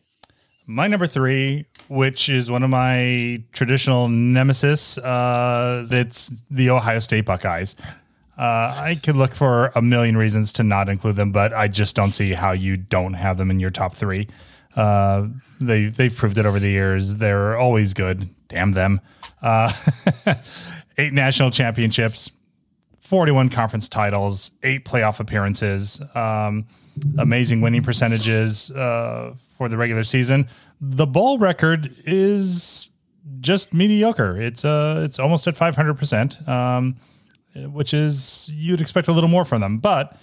[0.66, 7.26] My number three, which is one of my traditional nemesis, uh, it's the Ohio State
[7.26, 7.76] Buckeyes.
[8.36, 11.94] Uh, I could look for a million reasons to not include them, but I just
[11.94, 14.28] don't see how you don't have them in your top three.
[14.74, 15.28] Uh,
[15.60, 17.16] they they've proved it over the years.
[17.16, 18.28] They're always good.
[18.48, 19.00] Damn them.
[19.40, 19.72] Uh,
[20.98, 22.32] eight national championships,
[22.98, 26.66] forty-one conference titles, eight playoff appearances, um,
[27.18, 30.48] amazing winning percentages uh, for the regular season.
[30.80, 32.90] The bowl record is
[33.40, 34.40] just mediocre.
[34.40, 36.36] It's uh it's almost at five hundred percent.
[37.56, 39.78] Which is you'd expect a little more from them.
[39.78, 40.16] But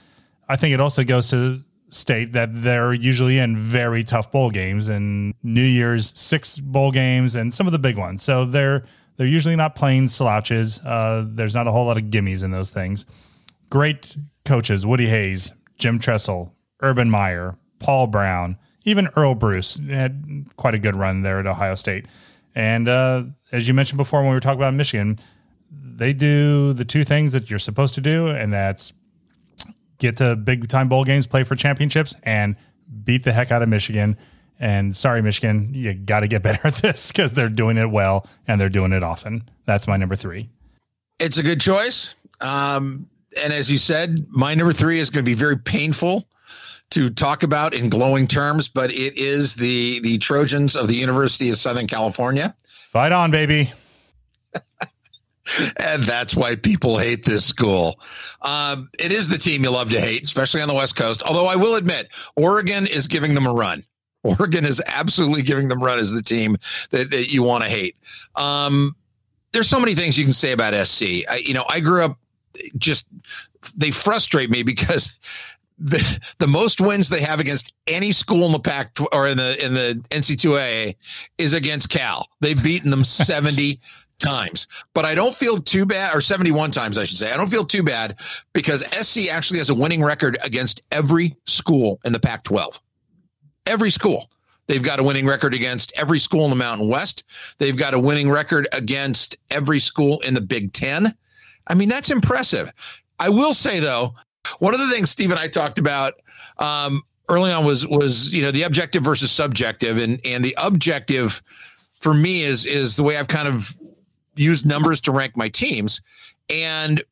[0.50, 4.88] I think it also goes to state that they're usually in very tough bowl games
[4.88, 8.24] and New Year's six bowl games and some of the big ones.
[8.24, 8.86] So they're
[9.18, 10.80] they're usually not playing slouches.
[10.80, 13.06] Uh, there's not a whole lot of gimmies in those things.
[13.70, 14.16] Great
[14.46, 20.80] coaches: Woody Hayes, Jim Tressel, Urban Meyer, Paul Brown, even Earle Bruce had quite a
[20.80, 22.08] good run there at Ohio State.
[22.56, 25.20] And uh, as you mentioned before, when we were talking about Michigan,
[25.98, 28.94] they do the two things that you're supposed to do, and that's
[29.98, 32.56] get to big time bowl games, play for championships, and
[33.04, 34.18] beat the heck out of Michigan.
[34.60, 38.28] And sorry, Michigan, you got to get better at this because they're doing it well
[38.48, 39.44] and they're doing it often.
[39.66, 40.50] That's my number three.
[41.20, 42.16] It's a good choice.
[42.42, 43.08] Um,
[43.42, 46.28] and as you said, my number three is going to be very painful
[46.92, 51.50] to talk about in glowing terms, but it is the the Trojans of the University
[51.50, 52.54] of Southern California.
[52.90, 53.72] Fight on, baby.
[55.78, 58.00] and that's why people hate this school.
[58.42, 61.24] Um, it is the team you love to hate, especially on the West Coast.
[61.24, 63.84] Although I will admit, Oregon is giving them a run.
[64.24, 66.58] Oregon is absolutely giving them a run as the team
[66.92, 67.96] that, that you want to hate.
[68.36, 68.96] Um,
[69.52, 71.04] there's so many things you can say about SC.
[71.30, 72.18] I, you know, I grew up
[72.78, 73.08] just
[73.76, 75.20] they frustrate me because
[75.80, 79.64] the the most wins they have against any school in the Pac or in the
[79.64, 80.96] in the NC2A
[81.38, 82.28] is against Cal.
[82.40, 83.80] They've beaten them 70
[84.22, 87.32] times, but I don't feel too bad, or 71 times, I should say.
[87.32, 88.20] I don't feel too bad
[88.54, 92.80] because SC actually has a winning record against every school in the Pac 12.
[93.66, 94.30] Every school.
[94.68, 97.26] They've got a winning record against every school in the Mountain West.
[97.58, 101.14] They've got a winning record against every school in the Big Ten.
[101.68, 102.72] I mean, that's impressive.
[103.20, 104.16] I will say, though,
[104.60, 106.14] one of the things Steve and I talked about
[106.58, 111.42] um, early on was was you know the objective versus subjective, and and the objective
[112.00, 113.78] for me is is the way I've kind of
[114.36, 116.02] used numbers to rank my teams.
[116.50, 117.04] And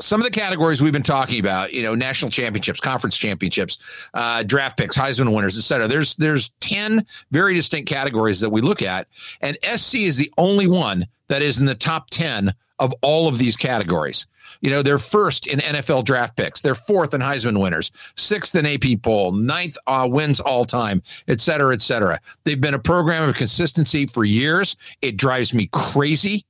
[0.00, 3.78] some of the categories we've been talking about, you know, national championships, conference championships,
[4.14, 5.86] uh, draft picks, Heisman winners, et cetera.
[5.86, 9.06] There's there's 10 very distinct categories that we look at.
[9.40, 13.38] And SC is the only one that is in the top 10 of all of
[13.38, 14.26] these categories.
[14.60, 16.60] You know, they're first in NFL draft picks.
[16.60, 21.40] They're fourth in Heisman winners, sixth in AP poll, ninth uh, wins all time, et
[21.40, 22.20] cetera, et cetera.
[22.44, 24.76] They've been a program of consistency for years.
[25.02, 26.44] It drives me crazy.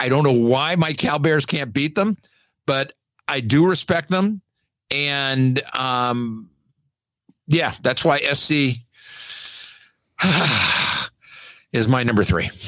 [0.00, 2.16] I don't know why my Cal Bears can't beat them,
[2.66, 2.92] but
[3.26, 4.40] I do respect them.
[4.90, 6.50] And um,
[7.46, 8.78] yeah, that's why SC
[11.72, 12.50] is my number three.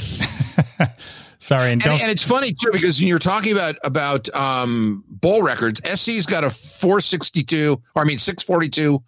[1.39, 5.43] Sorry, and, and, and, it's funny too because when you're talking about about um, bowl
[5.43, 9.03] records, SC's got a 462, or I mean 642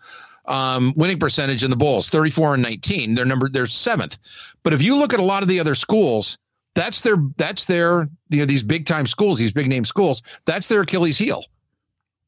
[0.47, 3.15] um, winning percentage in the bowls, 34 and 19.
[3.15, 4.19] They're number they're seventh.
[4.63, 6.39] But if you look at a lot of the other schools,
[6.75, 10.23] that's their that's their you know these big time schools, these big name schools.
[10.45, 11.45] That's their Achilles heel.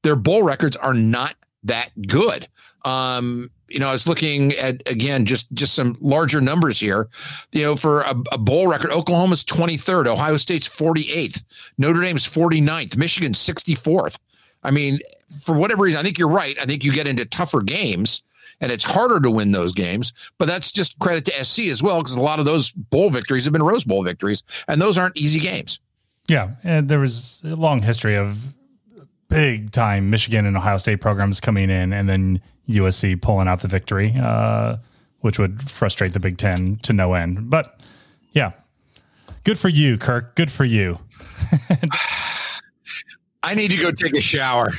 [0.03, 1.35] Their bowl records are not
[1.65, 2.47] that good.
[2.85, 7.09] Um, you know, I was looking at again just just some larger numbers here.
[7.53, 11.43] You know, for a, a bowl record, Oklahoma's 23rd, Ohio State's 48th,
[11.79, 14.19] Notre Dame's 49th, Michigan 64th.
[14.63, 14.99] I mean,
[15.43, 16.59] for whatever reason, I think you're right.
[16.61, 18.23] I think you get into tougher games
[18.61, 20.13] and it's harder to win those games.
[20.39, 23.45] But that's just credit to SC as well, because a lot of those bowl victories
[23.45, 25.81] have been Rose Bowl victories, and those aren't easy games.
[26.29, 28.55] Yeah, and there was a long history of
[29.29, 33.69] big time Michigan and Ohio State programs coming in, and then USC pulling out the
[33.69, 34.77] victory, uh,
[35.21, 37.51] which would frustrate the Big Ten to no end.
[37.51, 37.81] But
[38.33, 38.53] yeah,
[39.45, 40.35] good for you, Kirk.
[40.35, 40.99] Good for you.
[43.43, 44.71] I need to go take a shower.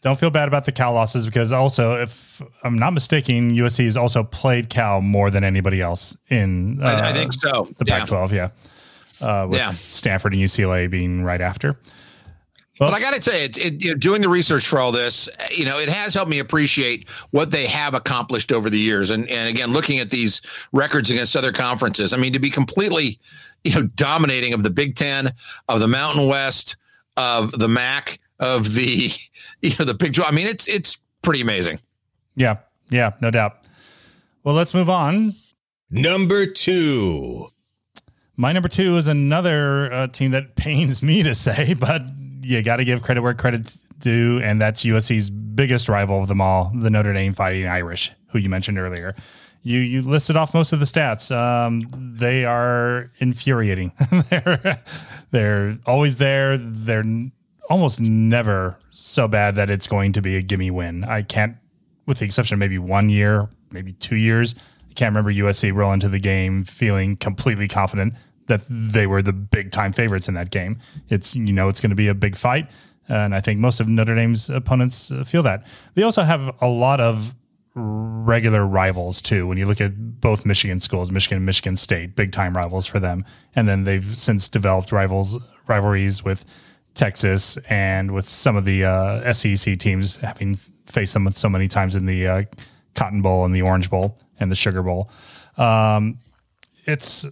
[0.00, 3.96] Don't feel bad about the Cal losses because also, if I'm not mistaken, USC has
[3.96, 6.80] also played Cal more than anybody else in.
[6.80, 7.68] Uh, I, I, think so.
[7.78, 8.50] The Pac-12, yeah.
[9.20, 9.72] Uh, with yeah.
[9.72, 11.76] Stanford and UCLA being right after.
[12.78, 14.92] Well, but I got to say, it, it, you know, doing the research for all
[14.92, 19.10] this, you know, it has helped me appreciate what they have accomplished over the years.
[19.10, 20.40] And and again, looking at these
[20.72, 23.18] records against other conferences, I mean, to be completely,
[23.64, 25.32] you know, dominating of the Big Ten,
[25.68, 26.76] of the Mountain West,
[27.16, 29.10] of the MAC, of the,
[29.62, 30.32] you know, the Big Twelve.
[30.32, 31.78] I mean, it's it's pretty amazing.
[32.36, 32.58] Yeah,
[32.90, 33.66] yeah, no doubt.
[34.44, 35.34] Well, let's move on.
[35.90, 37.48] Number two.
[38.36, 42.02] My number two is another uh, team that pains me to say, but
[42.42, 46.40] you got to give credit where credit's due, and that's USC's biggest rival of them
[46.40, 49.14] all, the Notre Dame Fighting Irish, who you mentioned earlier.
[49.62, 51.34] You you listed off most of the stats.
[51.36, 53.92] Um, they are infuriating.
[54.30, 54.80] they're
[55.32, 56.56] they're always there.
[56.56, 57.04] They're
[57.68, 61.04] almost never so bad that it's going to be a gimme win.
[61.04, 61.56] I can't,
[62.06, 64.54] with the exception of maybe one year, maybe two years.
[64.90, 68.14] I can't remember USC roll into the game feeling completely confident
[68.46, 70.78] that they were the big time favorites in that game.
[71.08, 72.68] It's you know it's going to be a big fight,
[73.08, 75.66] and I think most of Notre Dame's opponents uh, feel that.
[75.94, 77.34] They also have a lot of
[77.74, 79.46] regular rivals too.
[79.46, 82.98] When you look at both Michigan schools, Michigan and Michigan State, big time rivals for
[82.98, 86.44] them, and then they've since developed rivals rivalries with
[86.98, 91.96] Texas and with some of the uh, SEC teams having faced them so many times
[91.96, 92.42] in the uh,
[92.94, 95.10] Cotton Bowl and the Orange Bowl and the Sugar Bowl.
[95.56, 96.18] Um,
[96.84, 97.24] it's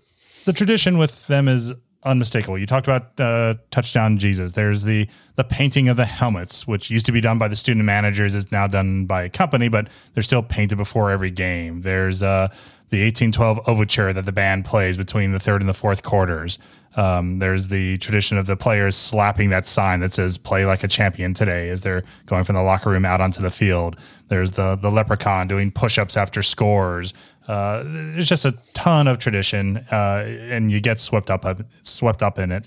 [0.45, 1.73] the tradition with them is
[2.05, 2.57] unmistakable.
[2.57, 4.53] You talked about uh, touchdown Jesus.
[4.53, 7.85] There's the the painting of the helmets, which used to be done by the student
[7.85, 11.83] managers, is now done by a company, but they're still painted before every game.
[11.83, 12.49] There's uh,
[12.91, 16.59] the 1812 overture that the band plays between the third and the fourth quarters.
[16.97, 20.89] Um, there's the tradition of the players slapping that sign that says "Play like a
[20.89, 23.97] champion" today as they're going from the locker room out onto the field.
[24.29, 27.13] There's the the leprechaun doing push-ups after scores.
[27.47, 31.45] Uh, there's just a ton of tradition, uh, and you get swept up
[31.83, 32.67] swept up in it.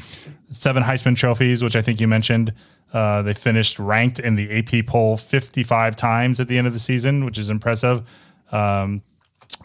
[0.51, 2.53] Seven Heisman trophies, which I think you mentioned.
[2.93, 6.79] Uh, they finished ranked in the AP poll 55 times at the end of the
[6.79, 8.07] season, which is impressive.
[8.51, 9.01] Um,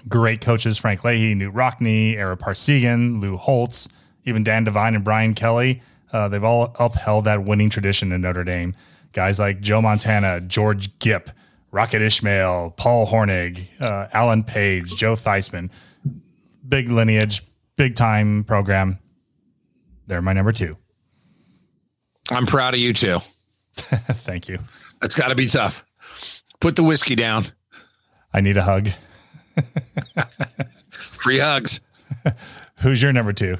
[0.08, 3.88] great coaches: Frank Leahy, Knute Rockne, Ara Parseghian, Lou Holtz,
[4.24, 5.82] even Dan Devine and Brian Kelly.
[6.12, 8.74] Uh, they've all upheld that winning tradition in Notre Dame.
[9.12, 11.30] Guys like Joe Montana, George Gipp,
[11.70, 15.70] Rocket Ismail, Paul Hornung, uh, Alan Page, Joe Theismann.
[16.66, 17.42] Big lineage,
[17.76, 18.98] big time program.
[20.06, 20.76] They're my number two.
[22.30, 23.20] I'm proud of you too.
[23.76, 24.58] Thank you.
[25.02, 25.84] It's got to be tough.
[26.60, 27.46] Put the whiskey down.
[28.32, 28.88] I need a hug.
[30.90, 31.80] Free hugs.
[32.80, 33.58] Who's your number two?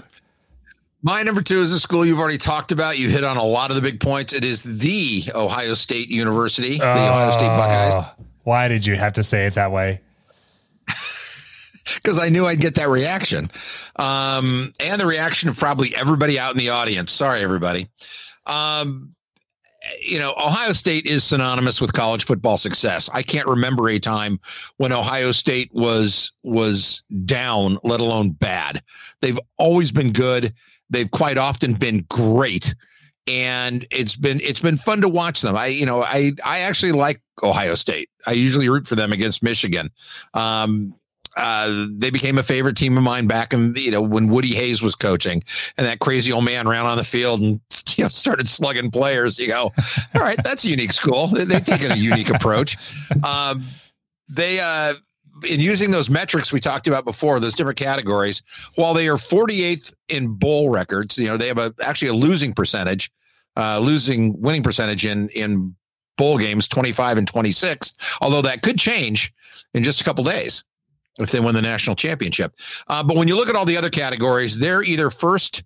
[1.05, 2.97] My number two is a school you've already talked about.
[2.97, 4.33] You hit on a lot of the big points.
[4.33, 8.27] It is the Ohio State University, the uh, Ohio State Buckeyes.
[8.45, 10.01] Why did you have to say it that way?
[11.97, 13.51] Because I knew I'd get that reaction,
[13.97, 17.13] um, and the reaction of probably everybody out in the audience.
[17.13, 17.91] Sorry, everybody.
[18.47, 19.15] Um,
[20.01, 23.11] you know, Ohio State is synonymous with college football success.
[23.13, 24.41] I can't remember a time
[24.79, 28.83] when Ohio State was was down, let alone bad.
[29.21, 30.55] They've always been good.
[30.91, 32.75] They've quite often been great.
[33.27, 35.57] And it's been it's been fun to watch them.
[35.57, 38.11] I you know I I actually like Ohio State.
[38.27, 39.89] I usually root for them against Michigan.
[40.35, 40.95] Um,
[41.37, 44.83] uh, they became a favorite team of mine back in you know when Woody Hayes
[44.83, 45.43] was coaching,
[45.77, 47.61] and that crazy old man ran on the field and
[47.97, 49.39] you know started slugging players.
[49.39, 49.73] You go,
[50.15, 51.29] all right, that's unique school.
[51.29, 52.77] They, they've taken a unique approach.
[53.25, 53.65] Um,
[54.29, 54.95] they uh,
[55.49, 58.43] in using those metrics we talked about before, those different categories,
[58.77, 62.53] while they are 48th in bowl records, you know they have a actually a losing
[62.53, 63.11] percentage,
[63.57, 65.75] uh, losing winning percentage in in
[66.17, 69.33] bowl games 25 and 26 although that could change
[69.75, 70.63] in just a couple days
[71.19, 72.55] if they win the national championship.
[72.89, 75.63] Uh, but when you look at all the other categories, they're either first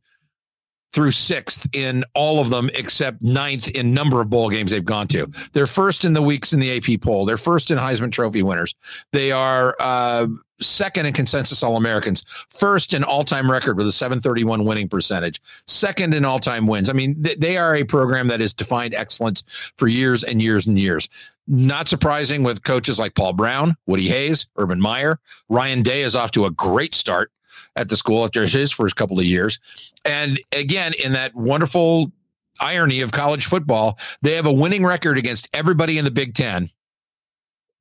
[0.92, 5.06] through sixth in all of them, except ninth in number of bowl games they've gone
[5.08, 5.30] to.
[5.52, 7.26] They're first in the weeks in the AP poll.
[7.26, 8.74] They're first in Heisman Trophy winners.
[9.12, 10.28] They are uh,
[10.60, 15.40] second in consensus All Americans, first in all time record with a 731 winning percentage,
[15.66, 16.88] second in all time wins.
[16.88, 19.42] I mean, th- they are a program that has defined excellence
[19.76, 21.08] for years and years and years.
[21.46, 25.18] Not surprising with coaches like Paul Brown, Woody Hayes, Urban Meyer.
[25.48, 27.30] Ryan Day is off to a great start
[27.76, 29.58] at the school after his first couple of years.
[30.04, 32.12] And again, in that wonderful
[32.60, 36.70] irony of college football, they have a winning record against everybody in the Big Ten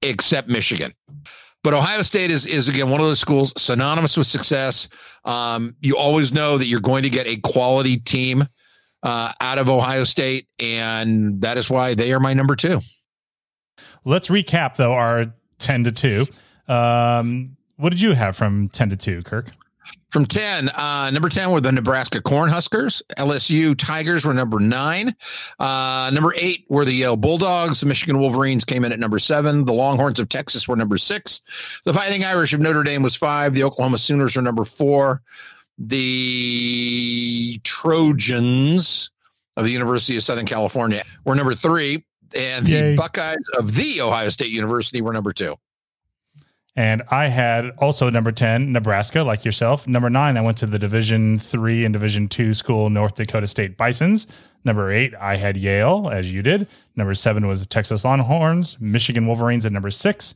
[0.02, 0.94] except Michigan.
[1.64, 4.88] But Ohio State is is again one of those schools synonymous with success.
[5.26, 8.48] Um, you always know that you're going to get a quality team
[9.04, 12.82] uh, out of Ohio State, and that is why they are my number two.
[14.06, 16.28] Let's recap though our ten to two.
[16.68, 19.52] Um, what did you have from ten to two, Kirk?
[20.10, 23.02] From 10, uh, number 10 were the Nebraska Cornhuskers.
[23.18, 25.14] LSU Tigers were number nine.
[25.60, 27.82] Uh, number eight were the Yale Bulldogs.
[27.82, 29.66] The Michigan Wolverines came in at number seven.
[29.66, 31.42] The Longhorns of Texas were number six.
[31.84, 33.54] The Fighting Irish of Notre Dame was five.
[33.54, 35.22] The Oklahoma Sooners were number four.
[35.78, 39.12] The Trojans
[39.58, 42.06] of the University of Southern California were number three.
[42.34, 42.96] And the Yay.
[42.96, 45.58] Buckeyes of the Ohio State University were number two.
[46.78, 49.88] And I had also number 10, Nebraska, like yourself.
[49.88, 53.76] Number nine, I went to the Division three and Division two school, North Dakota State
[53.78, 54.28] Bisons.
[54.64, 56.68] Number eight, I had Yale, as you did.
[56.96, 60.36] Number seven was the Texas Longhorns, Michigan Wolverines at number six,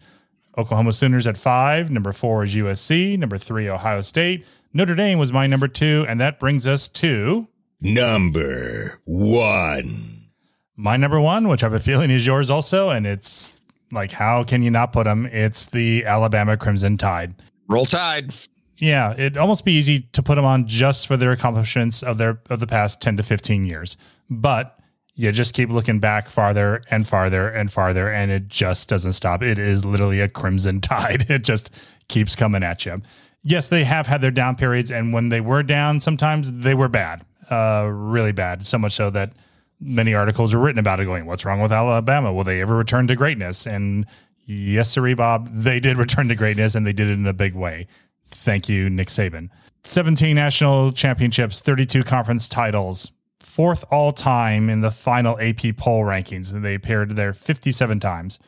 [0.57, 1.91] Oklahoma Sooners at five.
[1.91, 3.19] Number four is USC.
[3.19, 4.43] Number three, Ohio State.
[4.73, 6.05] Notre Dame was my number two.
[6.09, 7.47] And that brings us to
[7.79, 10.29] Number one.
[10.75, 12.89] my number one, which I have a feeling is yours also.
[12.89, 13.53] And it's
[13.91, 15.25] like, how can you not put them?
[15.25, 17.33] It's the Alabama Crimson Tide.
[17.67, 18.33] Roll Tide.
[18.77, 22.41] Yeah, it'd almost be easy to put them on just for their accomplishments of their
[22.49, 23.95] of the past 10 to 15 years.
[24.29, 24.77] But
[25.13, 29.43] you just keep looking back farther and farther and farther and it just doesn't stop.
[29.43, 31.29] It is literally a crimson tide.
[31.29, 31.69] It just
[32.07, 33.01] keeps coming at you.
[33.43, 36.89] Yes, they have had their down periods and when they were down, sometimes they were
[36.89, 37.23] bad.
[37.51, 38.65] Uh really bad.
[38.65, 39.33] So much so that
[39.81, 42.31] many articles were written about it going, what's wrong with Alabama?
[42.31, 43.65] Will they ever return to greatness?
[43.65, 44.05] And
[44.45, 47.55] yes, sir, Bob, they did return to greatness and they did it in a big
[47.55, 47.87] way.
[48.27, 49.49] Thank you, Nick Saban.
[49.83, 56.53] 17 national championships, 32 conference titles, fourth all time in the final AP poll rankings.
[56.53, 58.39] And they appeared there 57 times,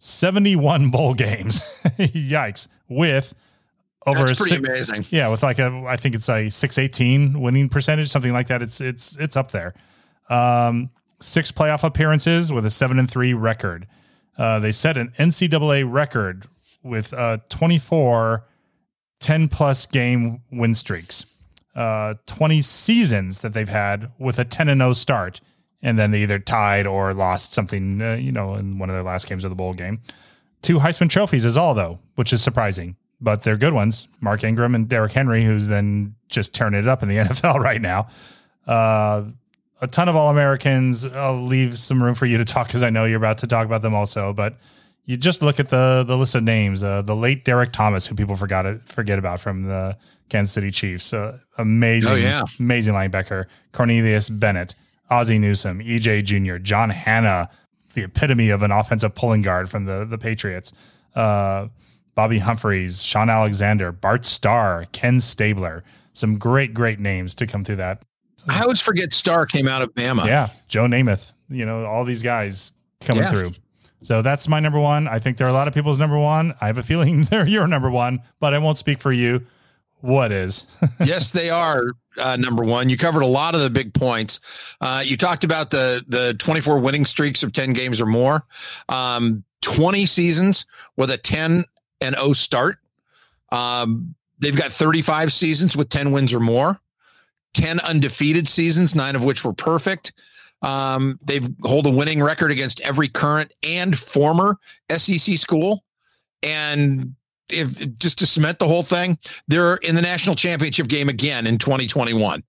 [0.00, 1.60] 71 bowl games.
[1.98, 2.66] Yikes.
[2.88, 3.34] With
[4.06, 5.06] over That's a pretty six- amazing.
[5.10, 8.60] yeah, with like a, I think it's a six eighteen winning percentage, something like that.
[8.60, 9.74] It's it's it's up there.
[10.28, 13.86] Um, six playoff appearances with a seven and three record.
[14.36, 16.46] Uh, they set an NCAA record
[16.82, 18.44] with uh 24
[19.20, 21.24] 10 plus game win streaks.
[21.74, 25.40] Uh, 20 seasons that they've had with a 10 and 0 start,
[25.80, 29.02] and then they either tied or lost something, uh, you know, in one of their
[29.02, 30.00] last games of the bowl game.
[30.60, 34.06] Two Heisman trophies is all though, which is surprising, but they're good ones.
[34.20, 37.80] Mark Ingram and Derrick Henry, who's then just turning it up in the NFL right
[37.80, 38.08] now.
[39.82, 41.04] A ton of All Americans.
[41.04, 43.66] I'll leave some room for you to talk because I know you're about to talk
[43.66, 44.32] about them also.
[44.32, 44.56] But
[45.06, 46.82] you just look at the the list of names.
[46.84, 49.96] Uh, the late Derrick Thomas, who people forgot it, forget about from the
[50.28, 51.12] Kansas City Chiefs.
[51.12, 52.42] Uh, amazing, Oh, yeah.
[52.60, 53.46] amazing linebacker.
[53.72, 54.74] Cornelius Bennett,
[55.10, 57.50] Ozzie Newsome, EJ Junior, John Hannah,
[57.94, 60.72] the epitome of an offensive pulling guard from the the Patriots.
[61.16, 61.66] Uh,
[62.14, 65.82] Bobby Humphreys, Shaun Alexander, Bart Starr, Ken Stabler.
[66.12, 68.02] Some great, great names to come through that.
[68.48, 70.26] I always forget Starr came out of Bama.
[70.26, 71.32] Yeah, Joe Namath.
[71.48, 73.30] You know, all these guys coming Yeah.
[73.30, 73.52] through.
[74.02, 75.06] So that's my number one.
[75.06, 76.54] I think there are a lot of people's number one.
[76.60, 79.42] I have a feeling they're your number one, but I won't speak for you.
[80.00, 80.66] What is?
[81.04, 81.92] yes, they are.
[82.18, 82.88] uh, number one.
[82.88, 84.40] You covered a lot of the big points.
[84.80, 88.44] Uh, you talked about the the 24 winning streaks of 10 games or more,
[88.88, 90.66] um, 20 seasons
[90.96, 91.64] with a 10
[92.00, 92.78] and 0 start.
[93.50, 96.80] Um, they've got 35 seasons with 10 wins or more,
[97.54, 100.12] 10 undefeated seasons, nine of which were perfect.
[100.62, 104.58] Um, they've hold a winning record against every current and former
[104.96, 105.84] SEC school.
[106.42, 107.14] And
[107.50, 111.58] if just to cement the whole thing, they're in the national championship game again in
[111.58, 112.42] 2021.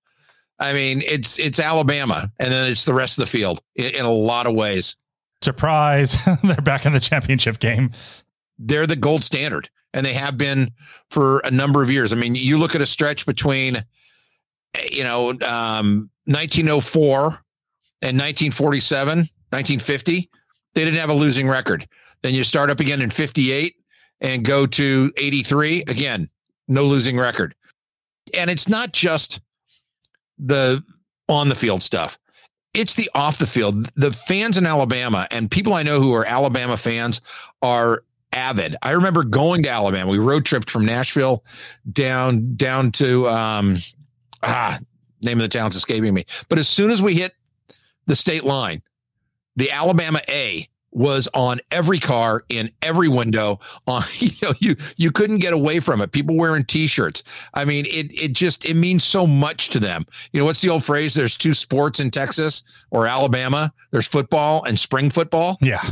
[0.60, 4.04] I mean, it's it's Alabama, and then it's the rest of the field in, in
[4.04, 4.96] a lot of ways.
[5.42, 6.16] Surprise!
[6.44, 7.90] they're back in the championship game.
[8.58, 10.70] They're the gold standard, and they have been
[11.10, 12.12] for a number of years.
[12.12, 13.84] I mean, you look at a stretch between,
[14.90, 17.18] you know, um, 1904
[18.02, 20.30] and 1947, 1950.
[20.74, 21.88] They didn't have a losing record.
[22.22, 23.76] Then you start up again in 58
[24.20, 26.28] and go to 83 again
[26.66, 27.54] no losing record
[28.32, 29.40] and it's not just
[30.38, 30.82] the
[31.28, 32.18] on the field stuff
[32.72, 36.24] it's the off the field the fans in alabama and people i know who are
[36.24, 37.20] alabama fans
[37.62, 38.02] are
[38.32, 41.44] avid i remember going to alabama we road tripped from nashville
[41.92, 43.76] down down to um
[44.46, 44.78] ah
[45.22, 46.24] name of the town's escaping me.
[46.48, 47.32] But as soon as we hit
[48.06, 48.82] the state line
[49.56, 55.10] the alabama a was on every car in every window on you know you you
[55.10, 56.12] couldn't get away from it.
[56.12, 57.22] People wearing t-shirts.
[57.52, 60.06] I mean it it just it means so much to them.
[60.32, 61.12] You know what's the old phrase?
[61.14, 63.72] There's two sports in texas or alabama.
[63.90, 65.58] There's football and spring football.
[65.60, 65.82] Yeah.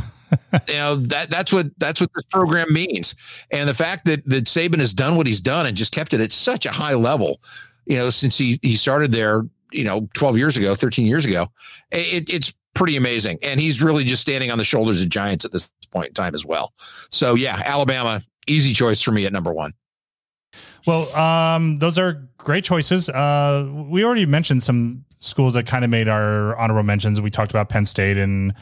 [0.67, 3.13] You know that that's what that's what this program means.
[3.51, 6.19] And the fact that that saban has done what he's done and just kept it
[6.21, 7.39] at such a high level
[7.85, 11.47] you know since he he started there you know 12 years ago 13 years ago
[11.91, 13.39] it, it's pretty amazing.
[13.41, 16.35] And he's really just standing on the shoulders of giants at this point in time
[16.35, 16.73] as well.
[17.09, 19.73] So yeah, Alabama, easy choice for me at number one.
[20.85, 23.07] Well, um, those are great choices.
[23.09, 27.21] Uh, we already mentioned some schools that kind of made our honorable mentions.
[27.21, 28.53] We talked about Penn State and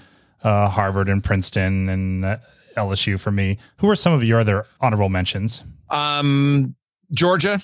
[0.43, 2.37] uh, Harvard and Princeton and uh,
[2.77, 3.57] LSU for me.
[3.77, 5.63] Who are some of your other honorable mentions?
[5.89, 6.75] Um,
[7.11, 7.61] Georgia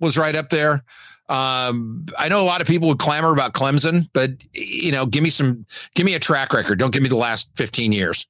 [0.00, 0.84] was right up there.
[1.28, 5.22] Um, I know a lot of people would clamor about Clemson, but you know, give
[5.22, 6.78] me some, give me a track record.
[6.78, 8.26] Don't give me the last 15 years.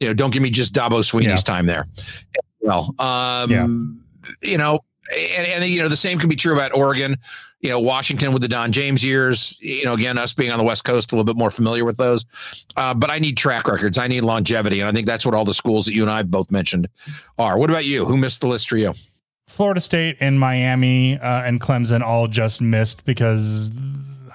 [0.00, 1.36] You know, don't give me just Dabo Swinney's yeah.
[1.36, 1.86] time there.
[2.60, 3.66] Well, um, yeah.
[4.48, 4.80] you know,
[5.36, 7.16] and, and you know, the same can be true about Oregon.
[7.60, 9.58] You know, Washington with the Don James years.
[9.60, 11.96] You know, again, us being on the West Coast, a little bit more familiar with
[11.96, 12.24] those.
[12.76, 13.98] Uh, but I need track records.
[13.98, 16.22] I need longevity, and I think that's what all the schools that you and I
[16.22, 16.88] both mentioned
[17.36, 17.58] are.
[17.58, 18.04] What about you?
[18.04, 18.94] Who missed the list for you?
[19.48, 23.70] Florida State and Miami uh, and Clemson all just missed because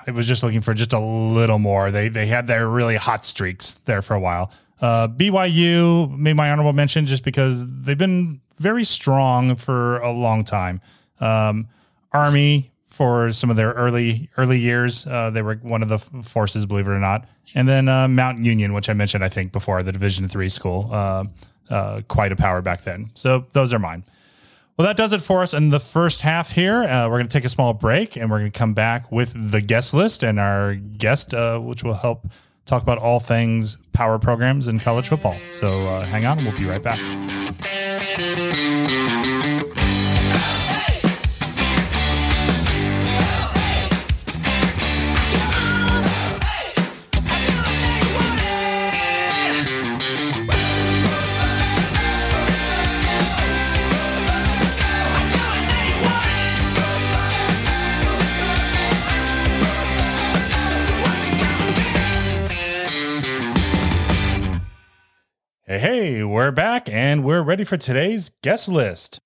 [0.06, 1.92] I was just looking for just a little more.
[1.92, 4.52] They they had their really hot streaks there for a while.
[4.82, 10.44] Uh, BYU made my honorable mention just because they've been very strong for a long
[10.44, 10.82] time.
[11.22, 11.70] Um,
[12.12, 16.66] Army for some of their early early years, uh, they were one of the forces,
[16.66, 17.26] believe it or not.
[17.56, 20.90] And then uh, Mount Union, which I mentioned I think before, the Division three school,
[20.92, 21.24] uh,
[21.70, 23.12] uh, quite a power back then.
[23.14, 24.04] So those are mine.
[24.76, 26.84] Well, that does it for us in the first half here.
[26.84, 29.52] Uh, we're going to take a small break and we're going to come back with
[29.52, 32.26] the guest list and our guest, uh, which will help
[32.66, 35.36] talk about all things power programs in college football.
[35.52, 37.00] So uh, hang on we'll be right back.
[65.66, 69.18] Hey, hey, we're back and we're ready for today's guest list.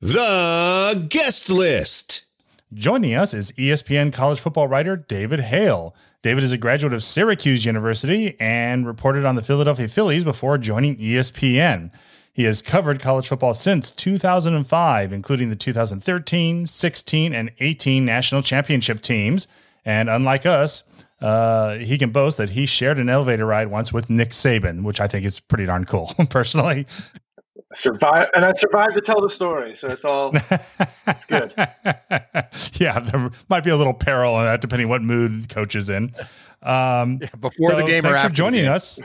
[0.00, 2.24] The guest list.
[2.72, 5.94] Joining us is ESPN college football writer David Hale.
[6.22, 10.96] David is a graduate of Syracuse University and reported on the Philadelphia Phillies before joining
[10.96, 11.92] ESPN.
[12.32, 19.02] He has covered college football since 2005, including the 2013, 16, and 18 national championship
[19.02, 19.46] teams.
[19.84, 20.84] And unlike us,
[21.22, 25.00] uh, he can boast that he shared an elevator ride once with Nick Saban, which
[25.00, 26.86] I think is pretty darn cool, personally.
[27.74, 31.54] Survive, and I survived to tell the story, so it's all it's good.
[32.74, 36.10] yeah, there might be a little peril in that, depending what mood coach is in.
[36.62, 39.00] Um, yeah, before so the game, thanks for joining us.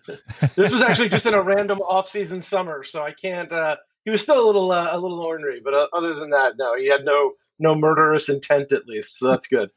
[0.56, 3.52] this was actually just in a random off-season summer, so I can't.
[3.52, 6.54] Uh, he was still a little uh, a little ornery, but uh, other than that,
[6.58, 9.70] no, he had no no murderous intent at least, so that's good.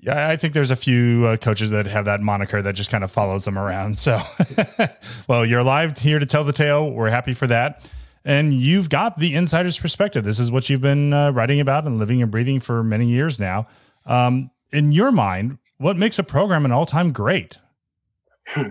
[0.00, 3.02] Yeah, I think there's a few uh, coaches that have that moniker that just kind
[3.04, 3.98] of follows them around.
[3.98, 4.20] So,
[5.28, 6.90] well, you're alive here to tell the tale.
[6.90, 7.88] We're happy for that.
[8.24, 10.24] and you've got the insider's perspective.
[10.24, 13.38] This is what you've been uh, writing about and living and breathing for many years
[13.38, 13.66] now.
[14.06, 17.58] Um, in your mind, what makes a program an all-time great?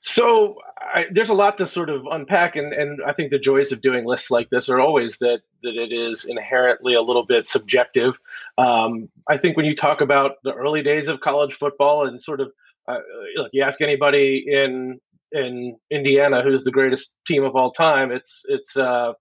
[0.00, 0.56] So
[0.94, 3.80] I, there's a lot to sort of unpack, and, and I think the joys of
[3.80, 8.18] doing lists like this are always that that it is inherently a little bit subjective.
[8.58, 12.40] Um, I think when you talk about the early days of college football and sort
[12.40, 12.52] of
[12.86, 12.98] uh,
[13.36, 15.00] look, you ask anybody in
[15.32, 19.12] in Indiana who's the greatest team of all time, it's it's uh,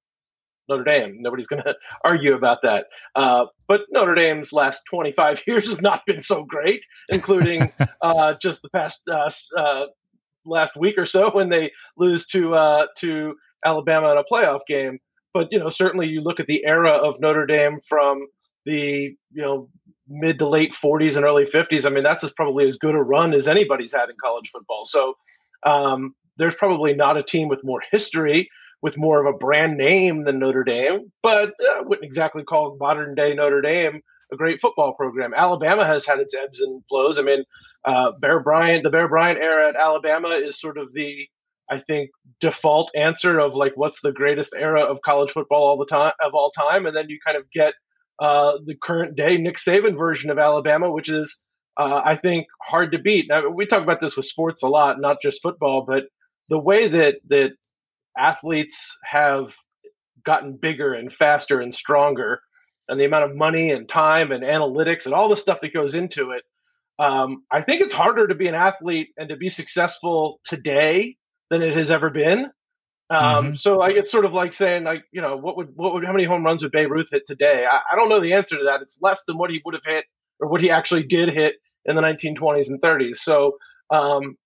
[0.70, 1.18] Notre Dame.
[1.20, 2.88] Nobody's going to argue about that.
[3.16, 8.62] Uh, but Notre Dame's last 25 years have not been so great, including uh, just
[8.62, 9.86] the past uh, uh,
[10.48, 13.36] last week or so when they lose to uh, to
[13.66, 15.00] Alabama in a playoff game.
[15.34, 18.28] But you know, certainly you look at the era of Notre Dame from
[18.66, 19.70] the you know
[20.10, 21.86] mid to late 40s and early 50s.
[21.86, 24.86] I mean, that's as probably as good a run as anybody's had in college football.
[24.86, 25.16] So
[25.64, 28.50] um, there's probably not a team with more history,
[28.82, 32.78] with more of a brand name than Notre Dame, but uh, I wouldn't exactly call
[32.80, 34.02] modern day Notre Dame
[34.32, 35.34] a great football program.
[35.36, 37.20] Alabama has had its ebbs and flows.
[37.20, 37.44] I mean,
[37.86, 41.28] uh, Bear Bryant, the Bear Bryant era at Alabama is sort of the,
[41.70, 42.10] I think,
[42.40, 46.34] default answer of like what's the greatest era of college football all the time of
[46.34, 47.74] all time, and then you kind of get
[48.20, 51.44] uh, the current day Nick Saban version of Alabama, which is,
[51.78, 53.28] uh, I think, hard to beat.
[53.30, 56.06] Now we talk about this with sports a lot, not just football, but
[56.50, 57.52] the way that that
[58.18, 59.54] athletes have
[60.26, 62.42] gotten bigger and faster and stronger,
[62.90, 65.94] and the amount of money and time and analytics and all the stuff that goes
[65.94, 66.44] into it
[67.00, 71.16] um, I think it's harder to be an athlete and to be successful today
[71.50, 72.52] than it has ever been.
[73.10, 73.56] Um, mm-hmm.
[73.56, 76.12] So I, it's sort of like saying, like, you know, what would, what would, how
[76.12, 77.66] many home runs would Babe Ruth hit today?
[77.70, 78.82] I, I don't know the answer to that.
[78.82, 80.06] It's less than what he would have hit
[80.40, 83.18] or what he actually did hit in the 1920s and 30s.
[83.18, 83.58] So
[83.92, 84.38] um,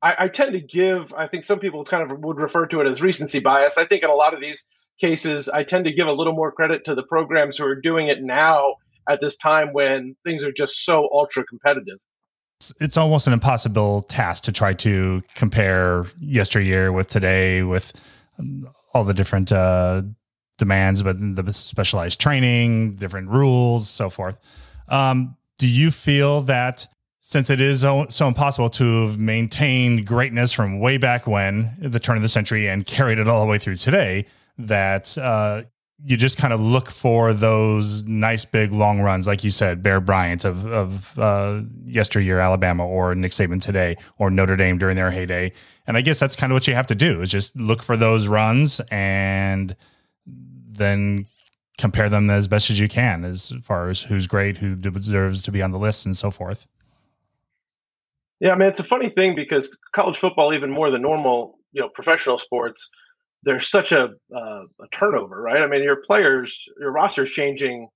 [0.00, 2.86] I, I tend to give, I think some people kind of would refer to it
[2.86, 3.76] as recency bias.
[3.76, 4.66] I think in a lot of these
[5.02, 8.06] cases, I tend to give a little more credit to the programs who are doing
[8.06, 8.76] it now
[9.10, 11.98] at this time when things are just so ultra competitive.
[12.80, 17.92] It's almost an impossible task to try to compare yesteryear with today with
[18.94, 20.02] all the different uh,
[20.58, 24.38] demands, but the specialized training, different rules, so forth.
[24.88, 26.86] Um, do you feel that
[27.20, 31.98] since it is so, so impossible to have maintained greatness from way back when, the
[31.98, 34.26] turn of the century, and carried it all the way through today,
[34.66, 35.62] that uh,
[36.04, 40.00] you just kind of look for those nice big long runs, like you said, Bear
[40.00, 45.10] Bryant of of uh, yesteryear Alabama, or Nick Saban today, or Notre Dame during their
[45.10, 45.52] heyday.
[45.86, 47.96] And I guess that's kind of what you have to do is just look for
[47.96, 49.76] those runs and
[50.26, 51.26] then
[51.78, 55.52] compare them as best as you can, as far as who's great, who deserves to
[55.52, 56.66] be on the list, and so forth.
[58.40, 61.80] Yeah, I mean it's a funny thing because college football, even more than normal, you
[61.80, 62.90] know, professional sports
[63.44, 65.62] there's such a, uh, a turnover, right?
[65.62, 67.88] I mean, your players, your roster's changing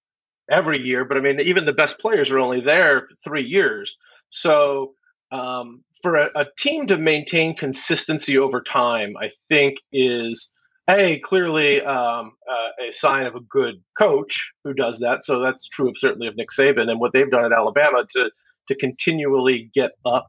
[0.50, 3.96] every year, but I mean, even the best players are only there three years.
[4.30, 4.94] So
[5.30, 10.52] um, for a, a, team to maintain consistency over time, I think is
[10.88, 15.24] a clearly um, uh, a sign of a good coach who does that.
[15.24, 18.30] So that's true of certainly of Nick Saban and what they've done at Alabama to
[18.68, 20.28] to continually get up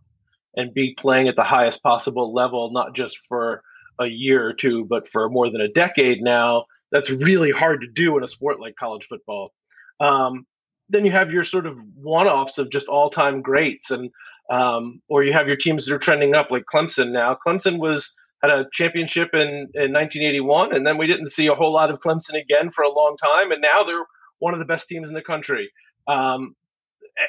[0.56, 3.62] and be playing at the highest possible level, not just for
[4.00, 7.88] a year or two, but for more than a decade now, that's really hard to
[7.88, 9.54] do in a sport like college football.
[10.00, 10.46] Um,
[10.90, 14.10] then you have your sort of one-offs of just all-time greats, and
[14.50, 17.12] um, or you have your teams that are trending up, like Clemson.
[17.12, 21.56] Now, Clemson was had a championship in, in 1981, and then we didn't see a
[21.56, 24.06] whole lot of Clemson again for a long time, and now they're
[24.40, 25.70] one of the best teams in the country.
[26.08, 26.56] Um,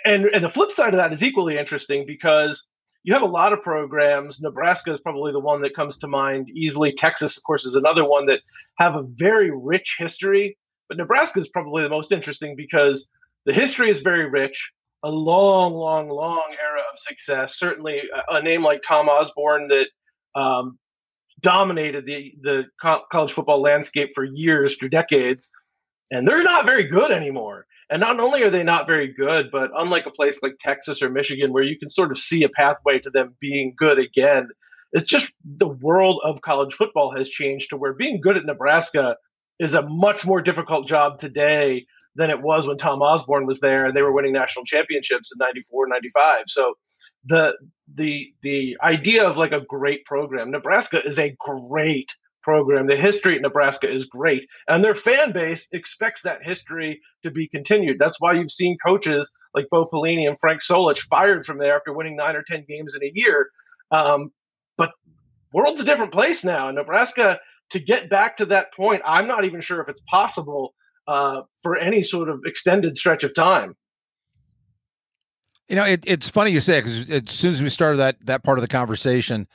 [0.05, 2.67] and and the flip side of that is equally interesting because
[3.09, 4.43] you have a lot of programs.
[4.43, 6.93] Nebraska is probably the one that comes to mind easily.
[6.93, 8.43] Texas, of course, is another one that
[8.77, 10.59] have a very rich history.
[10.91, 13.09] But Nebraska is probably the most interesting because
[13.47, 14.71] the history is very rich,
[15.03, 17.59] a long, long, long era of success.
[17.59, 19.89] Certainly, a, name like Tom Osborne that
[20.35, 20.79] um,
[21.41, 22.67] dominated the the
[23.11, 25.51] college football landscape for years, for decades,
[26.11, 27.65] and they're not very good anymore.
[27.91, 31.09] And not only are they not very good, but unlike a place like Texas or
[31.09, 34.49] Michigan, where you can sort of see a pathway to them being good again,
[34.93, 39.17] it's just the world of college football has changed to where being good at Nebraska
[39.59, 43.87] is a much more difficult job today than it was when Tom Osborne was there
[43.87, 46.45] and they were winning national championships in 94, 95.
[46.49, 46.75] So
[47.25, 47.57] the
[47.95, 52.11] the the idea of like a great program, Nebraska is a great
[52.49, 52.87] program.
[52.87, 57.47] The history at Nebraska is great, and their fan base expects that history to be
[57.47, 57.99] continued.
[57.99, 61.93] That's why you've seen coaches like Bo Pelini and Frank Solich fired from there after
[61.93, 63.51] winning nine or ten games in a year.
[63.91, 64.33] Um,
[64.79, 64.93] but
[65.53, 66.69] world's a different place now.
[66.69, 67.39] And Nebraska
[67.73, 70.75] to get back to that point, I'm not even sure if it's possible
[71.07, 73.77] uh, for any sort of extended stretch of time.
[75.69, 78.43] You know, it, it's funny you say because as soon as we started that that
[78.43, 79.47] part of the conversation,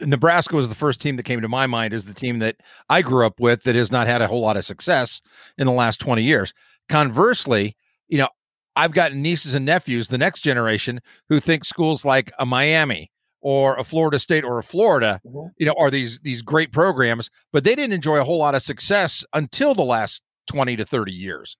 [0.00, 2.56] Nebraska was the first team that came to my mind as the team that
[2.88, 5.22] I grew up with that has not had a whole lot of success
[5.56, 6.52] in the last twenty years.
[6.88, 7.76] Conversely,
[8.08, 8.28] you know,
[8.74, 13.76] I've got nieces and nephews, the next generation, who think schools like a Miami or
[13.76, 15.48] a Florida State or a Florida, mm-hmm.
[15.56, 18.62] you know, are these these great programs, but they didn't enjoy a whole lot of
[18.62, 21.56] success until the last 20 to 30 years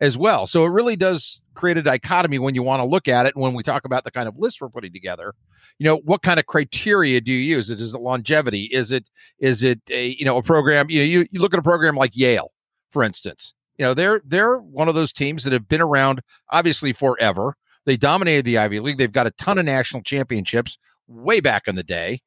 [0.00, 0.46] as well.
[0.46, 3.36] So it really does create a dichotomy when you want to look at it.
[3.36, 5.34] When we talk about the kind of list we're putting together,
[5.78, 7.70] you know, what kind of criteria do you use?
[7.70, 8.64] Is it longevity?
[8.64, 10.88] Is it is it a you know a program?
[10.88, 12.52] You know, you, you look at a program like Yale,
[12.90, 13.54] for instance.
[13.76, 16.20] You know, they're they're one of those teams that have been around
[16.50, 17.56] obviously forever.
[17.86, 18.98] They dominated the Ivy League.
[18.98, 22.20] They've got a ton of national championships way back in the day.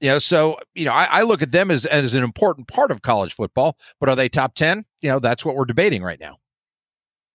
[0.00, 2.90] You know, so you know, I, I look at them as as an important part
[2.90, 3.76] of college football.
[4.00, 4.84] But are they top ten?
[5.00, 6.38] You know, that's what we're debating right now.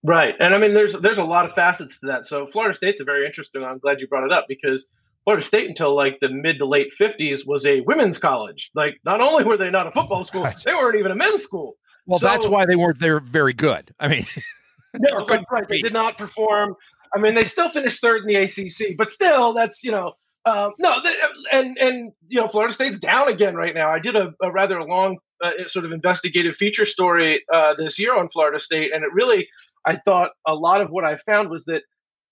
[0.06, 2.26] Right, and I mean, there's there's a lot of facets to that.
[2.26, 3.64] So Florida State's a very interesting.
[3.64, 4.86] I'm glad you brought it up because
[5.24, 8.70] Florida State until like the mid to late 50s was a women's college.
[8.74, 10.62] Like, not only were they not a football school, right.
[10.62, 11.76] they weren't even a men's school.
[12.06, 13.94] Well, so, that's why they weren't there very good.
[13.98, 14.26] I mean,
[14.94, 15.66] no, that's right.
[15.66, 16.76] They did not perform.
[17.16, 20.12] I mean, they still finished third in the ACC, but still, that's you know,
[20.44, 21.14] uh, no, they,
[21.50, 23.90] and and you know, Florida State's down again right now.
[23.90, 28.14] I did a, a rather long uh, sort of investigative feature story uh, this year
[28.14, 29.48] on Florida State, and it really
[29.86, 31.82] I thought a lot of what I found was that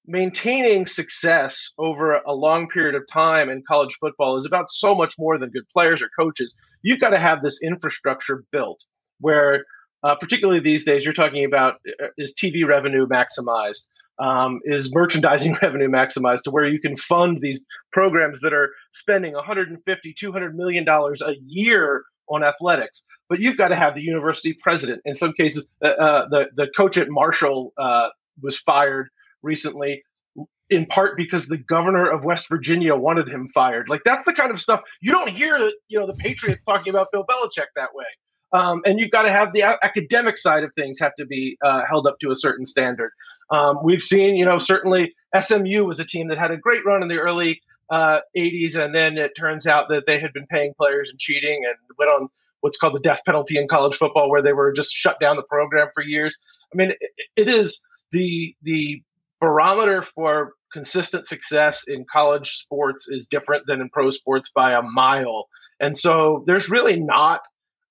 [0.07, 5.15] maintaining success over a long period of time in college football is about so much
[5.19, 6.55] more than good players or coaches.
[6.83, 8.85] You've got to have this infrastructure built
[9.21, 9.65] where,
[10.03, 13.87] uh, particularly these days, you're talking about uh, is TV revenue maximized?
[14.19, 17.61] Um, is merchandising revenue maximized to where you can fund these
[17.93, 23.03] programs that are spending 150 200 million dollars a year on athletics
[23.33, 25.01] but you've got to have the university president.
[25.07, 28.11] In some cases, uh, uh, the the coach at Marshall uh,
[28.43, 29.09] was fired
[29.41, 30.03] recently,
[30.69, 33.89] in part because the governor of West Virginia wanted him fired.
[33.89, 35.57] Like that's the kind of stuff you don't hear.
[35.89, 38.05] You know, the Patriots talking about Bill Belichick that way.
[38.53, 41.85] Um, and you've got to have the academic side of things have to be uh,
[41.89, 43.13] held up to a certain standard.
[43.49, 47.03] Um, we've seen, you know, certainly SMU was a team that had a great run
[47.03, 50.75] in the early uh, 80s, and then it turns out that they had been paying
[50.75, 52.29] players and cheating, and went on
[52.63, 55.43] what's called the death penalty in college football, where they were just shut down the
[55.43, 56.35] program for years.
[56.73, 59.03] I mean, it, it is the the
[59.41, 64.83] barometer for consistent success in college sports is different than in pro sports by a
[64.83, 65.49] mile,
[65.81, 67.43] and so there's really not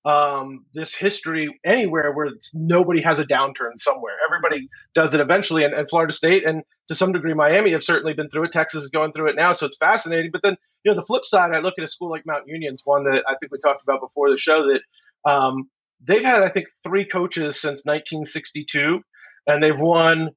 [0.04, 4.14] um, this history anywhere where nobody has a downturn somewhere.
[4.26, 8.12] Everybody does it eventually, and, and, Florida State and to some degree Miami have certainly
[8.12, 8.52] been through it.
[8.52, 10.32] Texas is going through it now, so it's fascinating.
[10.32, 12.82] But then you know the flip side, I look at a school like Mount Union's
[12.84, 14.82] one that I think we talked about before the show that
[15.30, 15.70] um,
[16.04, 19.02] they've had I think three coaches since 1962,
[19.46, 20.30] and they've won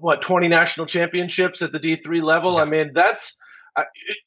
[0.00, 2.58] what 20 national championships at the D3 level.
[2.58, 3.36] I mean that's.
[3.74, 3.84] Uh,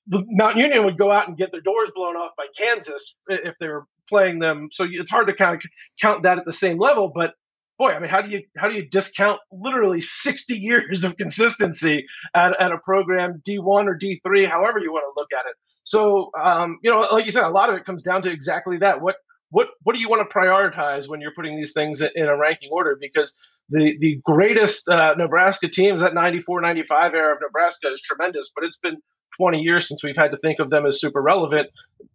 [0.10, 3.68] Mount Union would go out and get their doors blown off by Kansas if they
[3.68, 4.70] were playing them.
[4.72, 5.62] So it's hard to kind of
[6.02, 7.12] count that at the same level.
[7.14, 7.34] But
[7.78, 12.06] boy, I mean, how do you how do you discount literally 60 years of consistency
[12.34, 15.56] at, at a program D1 or D3, however you want to look at it?
[15.84, 18.78] So um, you know, like you said, a lot of it comes down to exactly
[18.78, 19.02] that.
[19.02, 19.18] What
[19.50, 22.70] what what do you want to prioritize when you're putting these things in a ranking
[22.72, 22.98] order?
[23.00, 23.36] Because
[23.70, 28.64] the the greatest uh, Nebraska teams that 94 95 era of Nebraska is tremendous, but
[28.64, 28.98] it's been
[29.38, 31.70] 20 years since we've had to think of them as super relevant.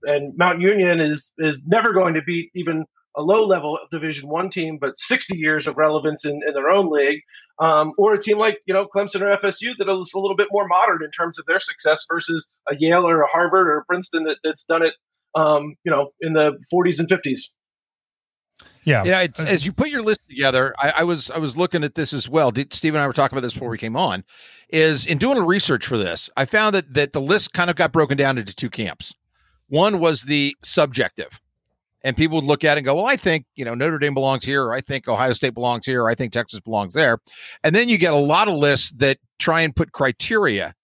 [0.04, 2.84] And Mount Union is is never going to beat even
[3.16, 6.90] a low level Division One team, but 60 years of relevance in, in their own
[6.90, 7.20] league,
[7.58, 10.48] um, or a team like you know Clemson or FSU that is a little bit
[10.52, 13.84] more modern in terms of their success versus a Yale or a Harvard or a
[13.84, 14.94] Princeton that, that's done it,
[15.34, 17.40] um, you know, in the 40s and 50s.
[18.84, 19.26] Yeah, yeah.
[19.38, 22.12] Uh, as you put your list together, I, I, was I was looking at this
[22.12, 22.50] as well.
[22.50, 24.24] Did, Steve and I were talking about this before we came on.
[24.70, 27.76] Is in doing a research for this, I found that that the list kind of
[27.76, 29.14] got broken down into two camps.
[29.68, 31.40] One was the subjective,
[32.02, 34.14] and people would look at it and go, "Well, I think you know Notre Dame
[34.14, 37.18] belongs here, or I think Ohio State belongs here, or I think Texas belongs there."
[37.64, 40.74] And then you get a lot of lists that try and put criteria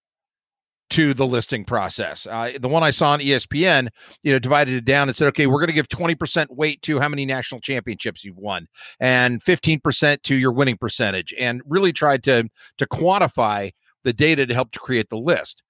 [0.91, 2.26] to the listing process.
[2.26, 3.89] Uh, the one I saw on ESPN,
[4.22, 7.01] you know, divided it down and said, okay, we're going to give 20% weight to
[7.01, 8.68] how many national championships you've won
[9.01, 13.72] and 15% to your winning percentage and really tried to to quantify
[14.05, 15.62] the data to help to create the list.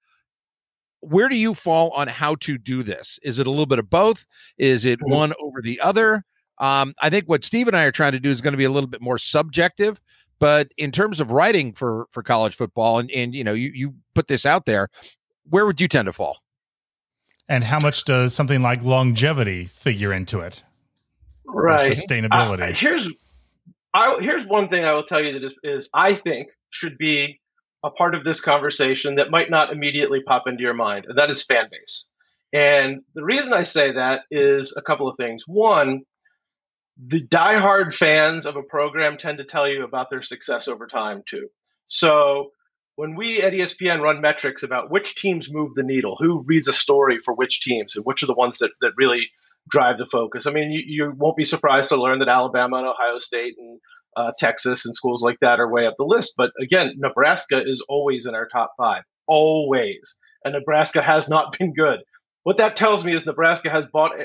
[0.99, 3.19] Where do you fall on how to do this?
[3.23, 4.25] Is it a little bit of both?
[4.57, 5.13] Is it mm-hmm.
[5.13, 6.23] one over the other?
[6.59, 8.63] Um, I think what Steve and I are trying to do is going to be
[8.63, 9.99] a little bit more subjective
[10.39, 13.95] but in terms of writing for for college football, and and you know, you you
[14.13, 14.89] put this out there,
[15.49, 16.39] where would you tend to fall?
[17.49, 20.63] And how much does something like longevity figure into it?
[21.47, 22.69] right sustainability.
[22.69, 23.09] Uh, here's
[23.93, 27.39] I, here's one thing I will tell you that is, is I think should be
[27.83, 31.31] a part of this conversation that might not immediately pop into your mind, and that
[31.31, 32.05] is fan base.
[32.53, 35.43] And the reason I say that is a couple of things.
[35.47, 36.01] One,
[37.05, 41.23] the diehard fans of a program tend to tell you about their success over time
[41.27, 41.47] too.
[41.87, 42.51] So
[42.95, 46.73] when we at ESPN run metrics about which teams move the needle, who reads a
[46.73, 49.29] story for which teams, and which are the ones that, that really
[49.69, 50.47] drive the focus.
[50.47, 53.79] I mean, you, you won't be surprised to learn that Alabama and Ohio State and
[54.15, 56.33] uh, Texas and schools like that are way up the list.
[56.35, 60.17] But again, Nebraska is always in our top five, always.
[60.43, 61.99] And Nebraska has not been good.
[62.43, 64.17] What that tells me is Nebraska has bought,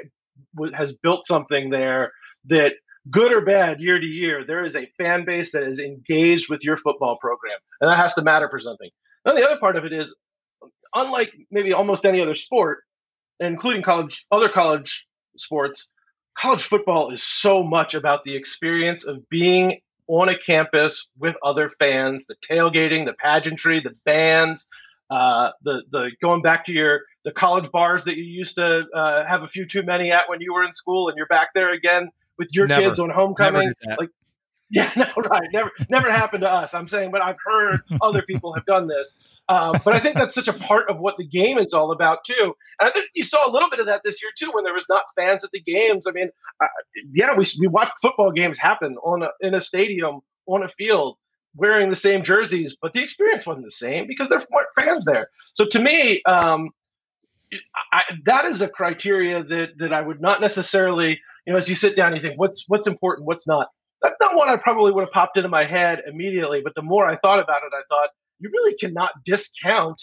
[0.75, 2.13] has built something there
[2.47, 2.75] that
[3.11, 6.63] good or bad year to year, there is a fan base that is engaged with
[6.63, 7.59] your football program.
[7.81, 8.91] And that has to matter for something.
[9.25, 10.15] Now, the other part of it is,
[10.95, 12.81] unlike maybe almost any other sport,
[13.41, 15.89] including college, other college sports,
[16.39, 21.69] college football is so much about the experience of being on a campus with other
[21.69, 24.67] fans, the tailgating, the pageantry, the bands,
[25.11, 29.25] uh, the the going back to your the college bars that you used to uh,
[29.27, 31.73] have a few too many at when you were in school, and you're back there
[31.73, 32.09] again
[32.43, 33.73] with your never, kids on homecoming.
[33.99, 34.11] Like
[34.71, 35.49] yeah, no, right.
[35.53, 36.73] Never, never happened to us.
[36.75, 39.15] I'm saying, but I've heard other people have done this.
[39.51, 42.25] Um, but I think that's such a part of what the game is all about
[42.25, 42.55] too.
[42.81, 44.73] And I think you saw a little bit of that this year too, when there
[44.73, 46.07] was not fans at the games.
[46.07, 46.31] I mean,
[46.61, 46.69] uh,
[47.13, 51.17] yeah, we we watched football games happen on a, in a stadium on a field
[51.55, 55.29] wearing the same jerseys, but the experience wasn't the same because there weren't fans there.
[55.53, 56.71] So to me, um,
[57.93, 61.75] I, that is a criteria that that I would not necessarily, you know, as you
[61.75, 63.69] sit down, you think what's what's important, what's not
[64.03, 66.61] that's not one I probably would have popped into my head immediately.
[66.61, 70.03] But the more I thought about it, I thought you really cannot discount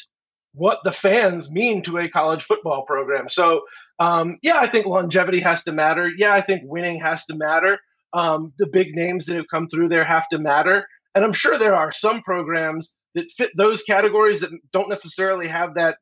[0.54, 3.30] what the fans mean to a college football program.
[3.30, 3.62] So,
[4.00, 6.10] um, yeah, I think longevity has to matter.
[6.18, 7.80] Yeah, I think winning has to matter.
[8.14, 10.88] Um, the big names that have come through there have to matter.
[11.14, 15.76] And I'm sure there are some programs that fit those categories that don't necessarily have
[15.76, 15.98] that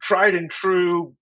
[0.00, 1.14] tried and true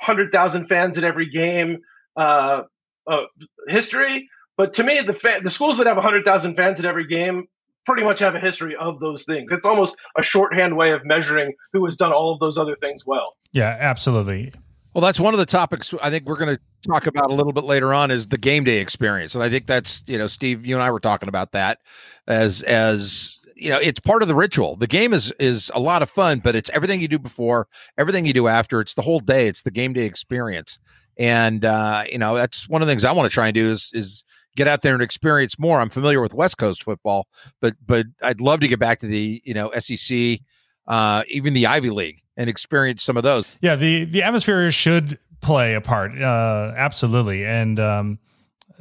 [0.00, 1.78] 100,000 fans at every game
[2.16, 2.62] uh,
[3.06, 3.22] uh,
[3.68, 4.28] history.
[4.56, 7.46] But to me, the fa- the schools that have 100,000 fans at every game
[7.84, 9.52] pretty much have a history of those things.
[9.52, 13.06] It's almost a shorthand way of measuring who has done all of those other things
[13.06, 13.36] well.
[13.52, 14.52] Yeah, absolutely.
[14.92, 17.52] Well, that's one of the topics I think we're going to talk about a little
[17.52, 19.34] bit later on is the game day experience.
[19.34, 21.80] And I think that's, you know, Steve, you and I were talking about that
[22.26, 24.76] as as you know, it's part of the ritual.
[24.76, 28.26] The game is is a lot of fun, but it's everything you do before, everything
[28.26, 28.80] you do after.
[28.80, 29.48] It's the whole day.
[29.48, 30.78] It's the game day experience.
[31.18, 33.70] And uh, you know, that's one of the things I want to try and do
[33.70, 34.22] is is
[34.56, 35.80] get out there and experience more.
[35.80, 37.26] I'm familiar with West Coast football,
[37.60, 40.40] but but I'd love to get back to the you know SEC,
[40.86, 43.46] uh, even the Ivy League, and experience some of those.
[43.60, 47.44] Yeah, the the atmosphere should play a part, uh, absolutely.
[47.44, 48.18] And um,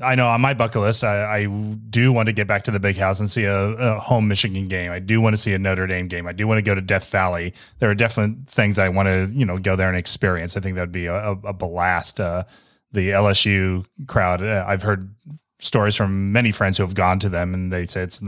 [0.01, 2.81] I know on my bucket list, I, I, do want to get back to the
[2.81, 4.91] big house and see a, a, home Michigan game.
[4.91, 6.27] I do want to see a Notre Dame game.
[6.27, 7.53] I do want to go to Death Valley.
[7.79, 10.57] There are definite things I want to you know go there and experience.
[10.57, 12.19] I think that'd be a, a blast.
[12.19, 12.43] Uh,
[12.91, 15.13] the LSU crowd, uh, I've heard
[15.59, 18.21] stories from many friends who have gone to them, and they say it's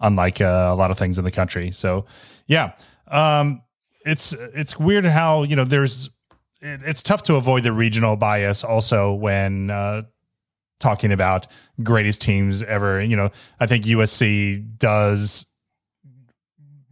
[0.00, 1.70] unlike uh, a lot of things in the country.
[1.70, 2.04] So,
[2.46, 2.72] yeah,
[3.08, 3.62] um,
[4.04, 6.10] it's it's weird how you know there's
[6.60, 10.02] it, it's tough to avoid the regional bias also when uh,
[10.78, 11.46] talking about
[11.82, 13.00] greatest teams ever.
[13.00, 15.46] You know, I think USC does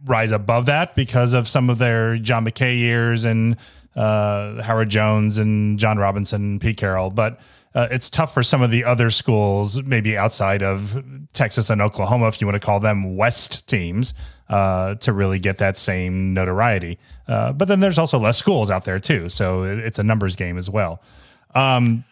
[0.05, 3.57] rise above that because of some of their John McKay years and
[3.95, 7.39] uh, Howard Jones and John Robinson, Pete Carroll, but
[7.75, 12.27] uh, it's tough for some of the other schools, maybe outside of Texas and Oklahoma,
[12.27, 14.13] if you want to call them West teams,
[14.49, 16.97] uh, to really get that same notoriety.
[17.27, 20.57] Uh, but then there's also less schools out there too, so it's a numbers game
[20.57, 21.03] as well.
[21.53, 22.03] Um,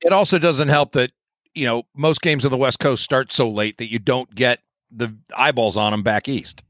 [0.00, 1.12] it also doesn't help that
[1.54, 4.60] you know most games on the West Coast start so late that you don't get
[4.90, 6.62] the eyeballs on them back east.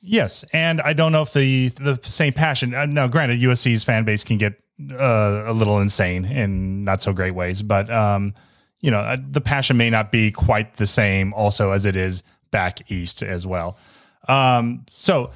[0.00, 2.74] Yes, and I don't know if the the same passion.
[2.74, 4.54] Uh, now, granted, USC's fan base can get
[4.90, 8.34] uh, a little insane in not so great ways, but um,
[8.80, 12.22] you know, uh, the passion may not be quite the same also as it is
[12.50, 13.78] back east as well.
[14.28, 15.30] Um, so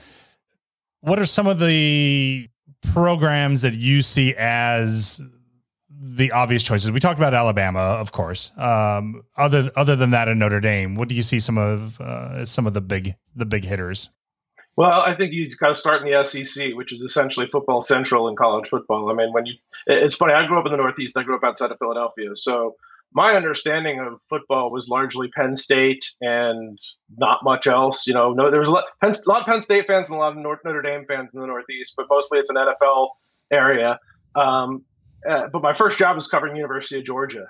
[1.01, 2.49] what are some of the
[2.83, 5.21] programs that you see as
[6.15, 6.91] the obvious choices?
[6.91, 8.53] We talked about Alabama, of course.
[8.57, 12.45] Um, other other than that, in Notre Dame, what do you see some of uh,
[12.45, 14.11] some of the big the big hitters?
[14.77, 18.29] Well, I think you've got to start in the SEC, which is essentially football central
[18.29, 19.11] in college football.
[19.11, 19.55] I mean, when you,
[19.87, 20.35] it's funny.
[20.35, 21.17] I grew up in the Northeast.
[21.17, 22.77] I grew up outside of Philadelphia, so
[23.13, 26.79] my understanding of football was largely Penn State and
[27.17, 28.07] not much else.
[28.07, 30.19] You know, no, there was a lot, Penn, a lot of Penn State fans and
[30.19, 33.09] a lot of North, Notre Dame fans in the Northeast, but mostly it's an NFL
[33.51, 33.99] area.
[34.35, 34.85] Um,
[35.29, 37.47] uh, but my first job was covering University of Georgia,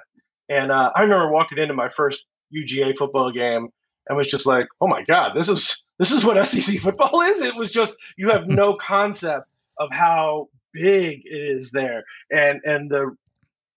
[0.48, 2.24] And uh, I remember walking into my first
[2.54, 3.68] UGA football game
[4.08, 7.40] and was just like, "Oh my god, this is this is what SEC football is."
[7.40, 9.48] It was just you have no concept
[9.78, 13.16] of how big it is there, and and the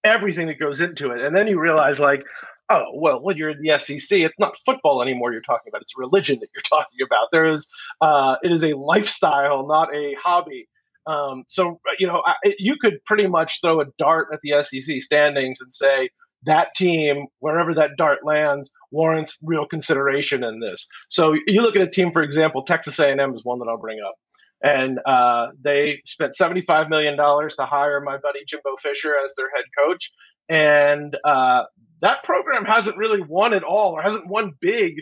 [0.04, 1.22] everything that goes into it.
[1.22, 2.26] And then you realize, like,
[2.70, 5.32] oh well, when you're in the SEC, it's not football anymore.
[5.32, 7.30] You're talking about it's religion that you're talking about.
[7.32, 7.68] There is
[8.02, 10.68] uh, it is a lifestyle, not a hobby.
[11.10, 15.01] Um, so you know, I, you could pretty much throw a dart at the SEC
[15.01, 16.10] standings and say
[16.43, 20.88] that team, wherever that dart lands, warrants real consideration in this.
[21.10, 23.99] So you look at a team, for example, Texas A&M is one that I'll bring
[24.07, 24.16] up,
[24.62, 29.49] and uh, they spent seventy-five million dollars to hire my buddy Jimbo Fisher as their
[29.55, 30.12] head coach,
[30.47, 31.64] and uh,
[32.01, 34.93] that program hasn't really won at all, or hasn't won big,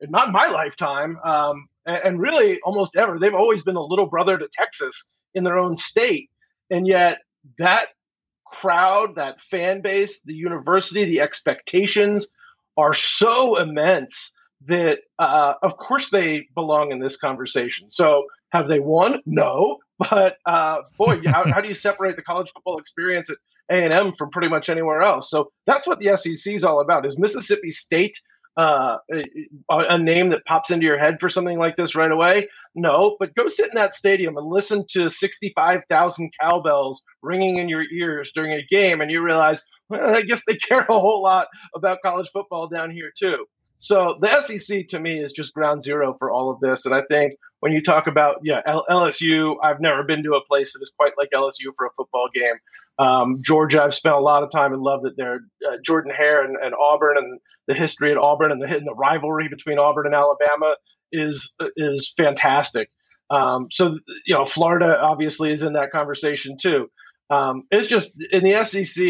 [0.00, 3.18] not in my lifetime, um, and, and really almost ever.
[3.18, 5.04] They've always been a little brother to Texas
[5.36, 6.28] in their own state,
[6.70, 7.18] and yet
[7.58, 7.88] that
[8.46, 12.26] crowd, that fan base, the university, the expectations
[12.76, 14.32] are so immense
[14.66, 17.90] that, uh, of course, they belong in this conversation.
[17.90, 19.20] So, have they won?
[19.26, 23.36] No, but uh, boy, how, how do you separate the college football experience at
[23.70, 25.30] A and M from pretty much anywhere else?
[25.30, 27.06] So that's what the SEC is all about.
[27.06, 28.18] Is Mississippi State
[28.56, 28.96] uh,
[29.70, 32.48] a, name that pops into your head for something like this right away?
[32.74, 37.84] No, but go sit in that stadium and listen to 65,000 cowbells ringing in your
[37.92, 41.48] ears during a game, and you realize, well, I guess they care a whole lot
[41.74, 43.46] about college football down here, too.
[43.78, 46.86] So the SEC to me is just ground zero for all of this.
[46.86, 50.72] And I think when you talk about, yeah, LSU, I've never been to a place
[50.72, 52.54] that is quite like LSU for a football game.
[52.98, 55.40] Um, Georgia, I've spent a lot of time and loved it there.
[55.66, 58.94] Uh, Jordan Hare and, and, Auburn and the history at Auburn and the, and the
[58.94, 60.74] rivalry between Auburn and Alabama
[61.12, 62.90] is is fantastic.
[63.30, 66.90] Um, so you know, Florida obviously is in that conversation too.
[67.30, 69.06] Um, it's just in the SEC.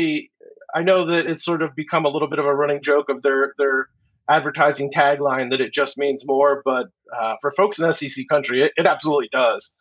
[0.74, 3.22] I know that it's sort of become a little bit of a running joke of
[3.22, 3.88] their their
[4.28, 6.86] advertising tagline that it just means more, but
[7.16, 9.76] uh, for folks in SEC country, it, it absolutely does.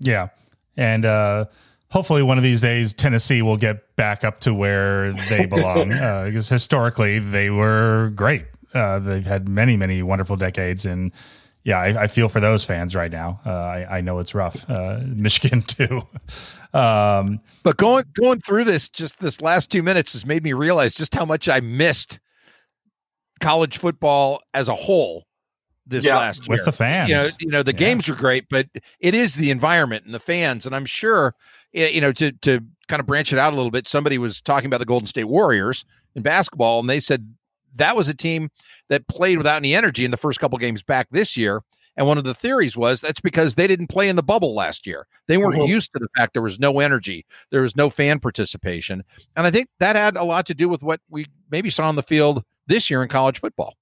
[0.00, 0.28] Yeah,
[0.76, 1.44] and uh,
[1.92, 6.24] hopefully one of these days Tennessee will get back up to where they belong uh,
[6.24, 8.46] because historically they were great.
[8.74, 11.12] Uh, they've had many, many wonderful decades, and
[11.62, 13.40] yeah, I, I feel for those fans right now.
[13.44, 14.68] Uh, I, I, know it's rough.
[14.68, 16.02] Uh, Michigan too.
[16.72, 20.94] Um, but going going through this, just this last two minutes has made me realize
[20.94, 22.18] just how much I missed
[23.40, 25.26] college football as a whole
[25.86, 27.10] this yeah, last year with the fans.
[27.10, 27.78] You know, you know the yeah.
[27.78, 28.68] games are great, but
[29.00, 31.34] it is the environment and the fans, and I'm sure
[31.72, 34.66] you know, to to kind of branch it out a little bit, somebody was talking
[34.66, 37.34] about the Golden State Warriors in basketball, and they said
[37.76, 38.50] that was a team
[38.88, 41.62] that played without any energy in the first couple games back this year.
[41.96, 44.86] And one of the theories was that's because they didn't play in the bubble last
[44.86, 45.06] year.
[45.26, 45.70] They weren't mm-hmm.
[45.70, 49.04] used to the fact there was no energy, there was no fan participation.
[49.36, 51.96] And I think that had a lot to do with what we maybe saw on
[51.96, 53.76] the field this year in college football.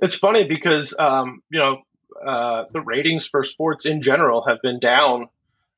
[0.00, 1.82] It's funny because, um, you know,
[2.26, 5.28] uh, the ratings for sports in general have been down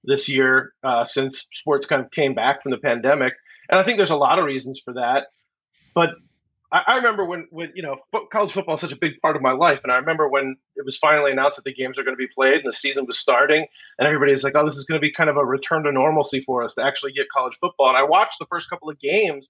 [0.04, 3.32] this year uh, since sports kind of came back from the pandemic.
[3.70, 5.28] And I think there's a lot of reasons for that.
[5.94, 6.10] But
[6.72, 9.36] I, I remember when, when you know, fo- college football is such a big part
[9.36, 9.80] of my life.
[9.82, 12.28] And I remember when it was finally announced that the games are going to be
[12.34, 13.66] played and the season was starting,
[13.98, 15.92] and everybody is like, oh, this is going to be kind of a return to
[15.92, 17.88] normalcy for us to actually get college football.
[17.88, 19.48] And I watched the first couple of games.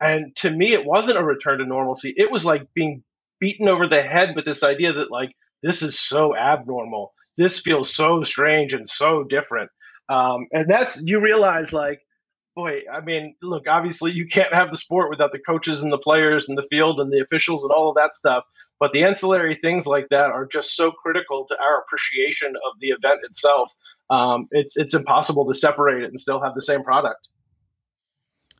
[0.00, 2.12] And to me, it wasn't a return to normalcy.
[2.16, 3.02] It was like being
[3.38, 7.14] beaten over the head with this idea that, like, this is so abnormal.
[7.36, 9.70] This feels so strange and so different.
[10.08, 12.02] Um, and that's you realize like,
[12.54, 15.98] boy, I mean, look, obviously you can't have the sport without the coaches and the
[15.98, 18.44] players and the field and the officials and all of that stuff.
[18.80, 22.88] But the ancillary things like that are just so critical to our appreciation of the
[22.88, 23.72] event itself.
[24.10, 27.28] Um, it's it's impossible to separate it and still have the same product.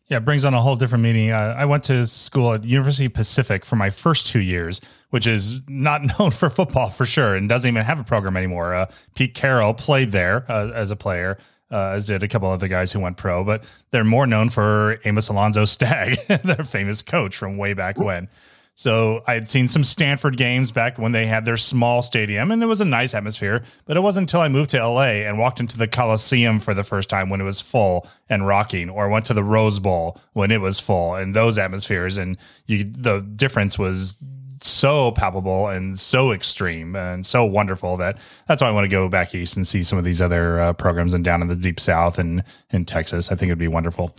[0.06, 1.30] Yeah, it brings on a whole different meaning.
[1.30, 4.80] Uh, I went to school at University Pacific for my first two years,
[5.14, 8.74] which is not known for football for sure, and doesn't even have a program anymore.
[8.74, 11.38] Uh, Pete Carroll played there uh, as a player,
[11.70, 13.62] uh, as did a couple other guys who went pro, but
[13.92, 18.28] they're more known for Amos Alonzo Stagg, their famous coach from way back when.
[18.74, 22.60] So I had seen some Stanford games back when they had their small stadium, and
[22.60, 23.62] it was a nice atmosphere.
[23.84, 26.82] But it wasn't until I moved to LA and walked into the Coliseum for the
[26.82, 30.50] first time when it was full and rocking, or went to the Rose Bowl when
[30.50, 32.36] it was full, and those atmospheres, and
[32.66, 34.16] you, the difference was
[34.60, 39.08] so palpable and so extreme and so wonderful that that's why I want to go
[39.08, 41.80] back east and see some of these other uh, programs and down in the deep
[41.80, 43.30] south and in Texas.
[43.30, 44.14] I think it'd be wonderful.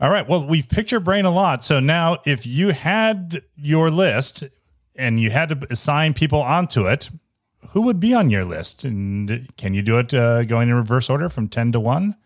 [0.00, 0.28] All right.
[0.28, 1.64] Well, we've picked your brain a lot.
[1.64, 4.44] So now, if you had your list
[4.94, 7.10] and you had to assign people onto it,
[7.70, 8.84] who would be on your list?
[8.84, 12.16] And can you do it uh, going in reverse order from 10 to 1?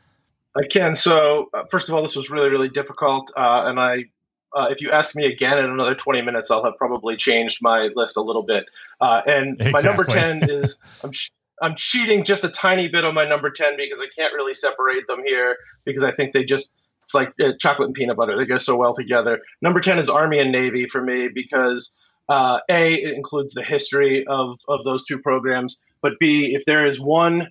[0.55, 0.95] I can.
[0.95, 3.31] So, uh, first of all, this was really, really difficult.
[3.37, 4.05] Uh, and I
[4.55, 7.91] uh, if you ask me again in another 20 minutes, I'll have probably changed my
[7.95, 8.65] list a little bit.
[9.01, 9.73] Uh, and exactly.
[9.73, 11.13] my number 10 is I'm,
[11.61, 15.07] I'm cheating just a tiny bit on my number 10 because I can't really separate
[15.07, 16.71] them here because I think they just,
[17.03, 18.37] it's like uh, chocolate and peanut butter.
[18.37, 19.41] They go so well together.
[19.61, 21.93] Number 10 is Army and Navy for me because
[22.29, 25.79] uh, A, it includes the history of, of those two programs.
[26.01, 27.49] But B, if there is one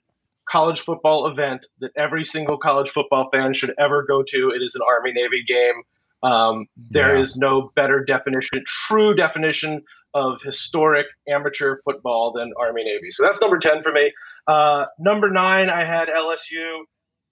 [0.49, 4.76] college football event that every single college football fan should ever go to, it is
[4.76, 5.84] an Army Navy game.
[6.23, 7.23] Um, there yeah.
[7.23, 9.81] is no better definition, true definition
[10.14, 13.11] of historic amateur football than Army Navy.
[13.11, 14.11] So that's number 10 for me.
[14.48, 16.81] Uh, number nine, I had LSU.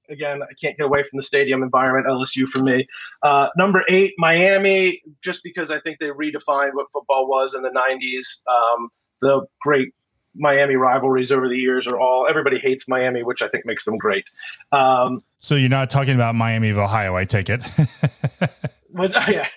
[0.09, 2.87] Again, I can't get away from the stadium environment, LSU for me.
[3.21, 7.69] Uh, number eight, Miami, just because I think they redefined what football was in the
[7.69, 8.25] 90s.
[8.49, 8.89] Um,
[9.21, 9.89] the great
[10.35, 13.97] Miami rivalries over the years are all everybody hates Miami, which I think makes them
[13.97, 14.25] great.
[14.71, 17.61] Um, so you're not talking about Miami of Ohio, I take it.
[18.99, 19.47] was yeah.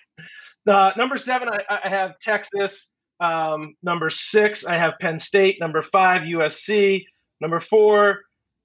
[0.66, 2.90] Uh, number seven, I, I have Texas.
[3.20, 5.58] Um, number six, I have Penn State.
[5.60, 7.04] Number five, USC.
[7.40, 8.20] Number four,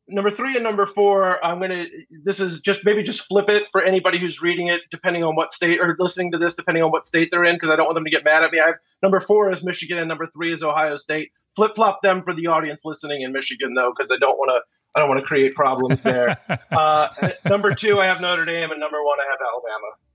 [0.07, 1.43] number three, and number four.
[1.43, 1.85] I'm gonna.
[2.23, 5.53] This is just maybe just flip it for anybody who's reading it, depending on what
[5.53, 7.95] state or listening to this, depending on what state they're in, because I don't want
[7.95, 8.59] them to get mad at me.
[8.59, 11.31] I have number four is Michigan, and number three is Ohio State.
[11.55, 14.61] Flip flop them for the audience listening in Michigan, though, because I don't want to.
[14.95, 16.35] I don't want to create problems there.
[16.71, 17.07] uh,
[17.47, 20.06] number two, I have Notre Dame, and number one, I have Alabama.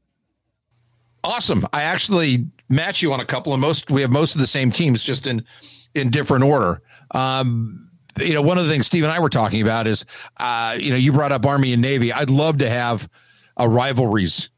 [1.24, 1.66] Awesome.
[1.72, 4.70] I actually match you on a couple of most we have most of the same
[4.70, 5.44] teams just in
[5.94, 6.82] in different order.
[7.12, 10.04] Um, you know, one of the things Steve and I were talking about is
[10.38, 12.12] uh, you know, you brought up Army and Navy.
[12.12, 13.08] I'd love to have
[13.56, 14.48] a rivalries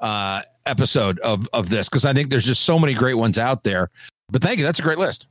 [0.00, 3.64] uh episode of of this because I think there's just so many great ones out
[3.64, 3.90] there.
[4.30, 4.64] But thank you.
[4.64, 5.26] That's a great list.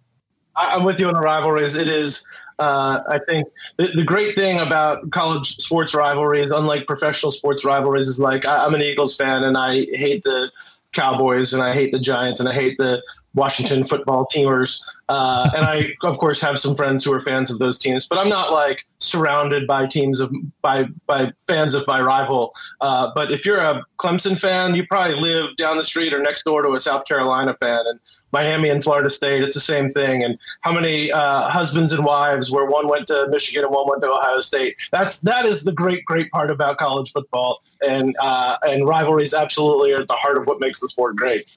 [0.55, 1.75] I'm with you on the rivalries.
[1.75, 2.25] It is
[2.59, 3.47] uh, I think
[3.77, 8.65] the, the, great thing about college sports rivalries, unlike professional sports rivalries, is like I,
[8.65, 10.51] am an Eagles fan and I hate the
[10.93, 13.01] Cowboys and I hate the Giants and I hate the
[13.35, 14.81] Washington football teamers.
[15.07, 18.17] Uh, and I, of course, have some friends who are fans of those teams, but
[18.19, 20.31] I'm not like surrounded by teams of
[20.61, 22.53] by by fans of my rival.
[22.81, 26.43] Uh, but if you're a Clemson fan, you probably live down the street or next
[26.43, 27.99] door to a South Carolina fan, and
[28.31, 30.23] Miami and Florida State, it's the same thing.
[30.23, 34.01] And how many uh, husbands and wives where one went to Michigan and one went
[34.03, 34.75] to Ohio State?
[34.91, 39.91] That's that is the great great part about college football, and uh, and rivalries absolutely
[39.93, 41.47] are at the heart of what makes the sport great.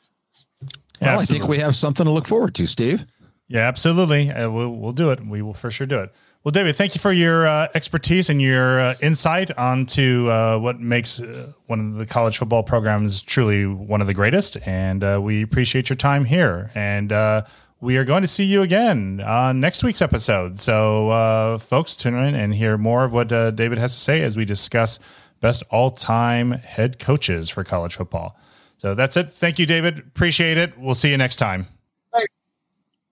[1.03, 3.07] Well, I think we have something to look forward to, Steve.
[3.49, 4.31] Yeah, absolutely.
[4.31, 5.25] Uh, we'll, we'll do it.
[5.27, 6.13] We will for sure do it.
[6.45, 10.81] Well, David, thank you for your uh, expertise and your uh, insight onto uh, what
[10.81, 14.57] makes uh, one of the college football programs truly one of the greatest.
[14.67, 16.71] And uh, we appreciate your time here.
[16.75, 17.45] And uh,
[17.81, 20.59] we are going to see you again on next week's episode.
[20.59, 24.45] So, folks, tune in and hear more of what David has to say as we
[24.45, 24.99] discuss
[25.41, 28.37] best all time head coaches for college football.
[28.83, 29.31] So that's it.
[29.31, 30.01] Thank you, David.
[30.01, 30.77] Appreciate it.
[30.77, 31.69] We'll see you next time.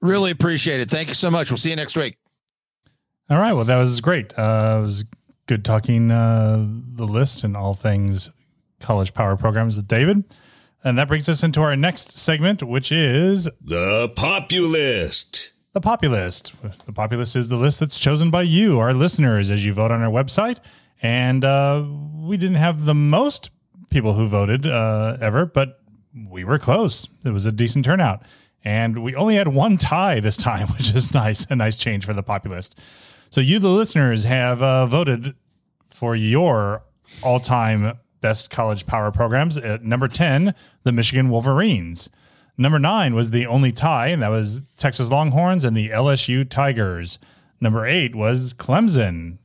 [0.01, 0.91] Really appreciate it.
[0.91, 1.49] Thank you so much.
[1.49, 2.19] We'll see you next week.
[3.29, 3.53] All right.
[3.53, 4.37] Well, that was great.
[4.37, 5.05] Uh, it was
[5.47, 8.31] good talking uh, the list and all things
[8.81, 10.25] college power programs with David.
[10.83, 15.53] And that brings us into our next segment, which is the Populist.
[15.73, 16.53] The Populist.
[16.87, 20.03] The Populist is the list that's chosen by you, our listeners, as you vote on
[20.03, 20.59] our website.
[21.01, 23.51] And uh, we didn't have the most
[23.91, 25.81] people who voted uh, ever, but
[26.29, 27.09] we were close.
[27.25, 28.23] It was a decent turnout.
[28.65, 32.13] And we only had one tie this time, which is nice, a nice change for
[32.15, 32.79] the Populist.
[33.31, 35.35] So you, the listeners, have uh, voted
[35.89, 36.83] for your
[37.23, 39.57] all-time best college power programs.
[39.57, 42.11] At number ten, the Michigan Wolverines.
[42.59, 47.19] Number nine was the only tie, and that was Texas Longhorns and the LSU Tigers.
[47.61, 49.39] Number eight was Clemson.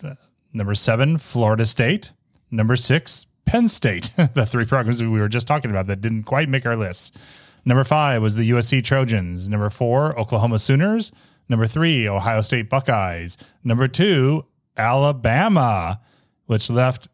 [0.52, 2.12] Number seven, Florida State.
[2.52, 4.12] Number six, Penn State.
[4.34, 7.18] the three programs we were just talking about that didn't quite make our list.
[7.66, 9.50] Number five was the USC Trojans.
[9.50, 11.12] Number four, Oklahoma Sooners.
[11.50, 13.38] Number three, Ohio State Buckeyes.
[13.64, 14.46] Number two,
[14.78, 16.00] Alabama,
[16.46, 17.08] which left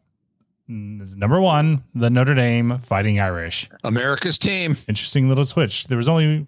[0.68, 3.68] mm, number one, the Notre Dame Fighting Irish.
[3.84, 4.76] America's team.
[4.88, 5.84] Interesting little switch.
[5.84, 6.46] There was only,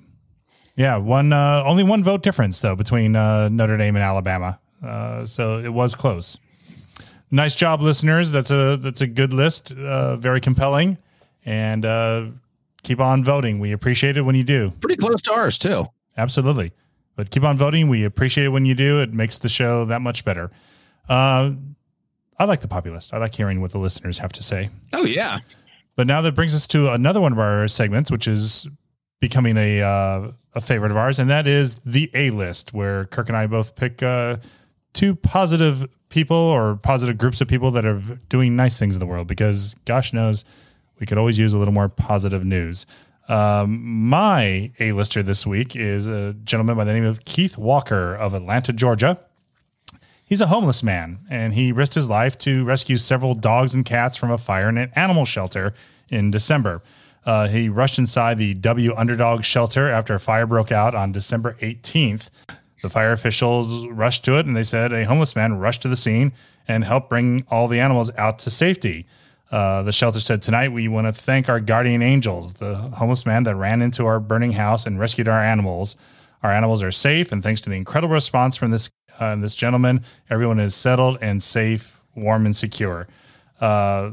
[0.77, 4.59] yeah, one, uh, only one vote difference though between uh, Notre Dame and Alabama.
[4.83, 6.39] Uh, so it was close.
[7.31, 8.31] Nice job, listeners.
[8.31, 9.73] That's a that's a good list.
[9.73, 10.99] Uh, very compelling,
[11.45, 12.27] and uh,
[12.83, 13.59] keep on voting.
[13.59, 14.73] We appreciate it when you do.
[14.81, 15.87] Pretty close to ours too.
[16.17, 16.73] Absolutely.
[17.17, 17.89] But keep on voting.
[17.89, 19.01] We appreciate it when you do.
[19.01, 20.51] It makes the show that much better.
[21.09, 21.53] Uh,
[22.39, 23.15] I like the populist.
[23.15, 24.71] I like hearing what the listeners have to say.
[24.93, 25.39] Oh yeah.
[25.97, 28.67] But now that brings us to another one of our segments, which is
[29.21, 33.29] becoming a uh, a favorite of ours, and that is the A list, where Kirk
[33.29, 34.37] and I both pick uh,
[34.95, 39.07] two positive people or positive groups of people that are doing nice things in the
[39.07, 39.27] world.
[39.27, 40.45] Because gosh knows,
[40.99, 42.87] we could always use a little more positive news.
[43.29, 48.35] Um, my A-lister this week is a gentleman by the name of Keith Walker of
[48.35, 49.19] Atlanta, Georgia.
[50.27, 54.17] He's a homeless man, and he risked his life to rescue several dogs and cats
[54.17, 55.75] from a fire in an animal shelter
[56.09, 56.83] in December.
[57.27, 61.57] Uh, he rushed inside the W Underdog shelter after a fire broke out on December
[61.61, 62.29] 18th.
[62.85, 65.97] The fire officials rushed to it, and they said a homeless man rushed to the
[65.97, 66.33] scene
[66.69, 69.07] and helped bring all the animals out to safety.
[69.51, 73.45] Uh, the shelter said, Tonight we want to thank our guardian angels, the homeless man
[73.45, 75.97] that ran into our burning house and rescued our animals.
[76.43, 80.05] Our animals are safe, and thanks to the incredible response from this uh, this gentleman,
[80.29, 83.09] everyone is settled and safe, warm, and secure.
[83.63, 84.11] Uh,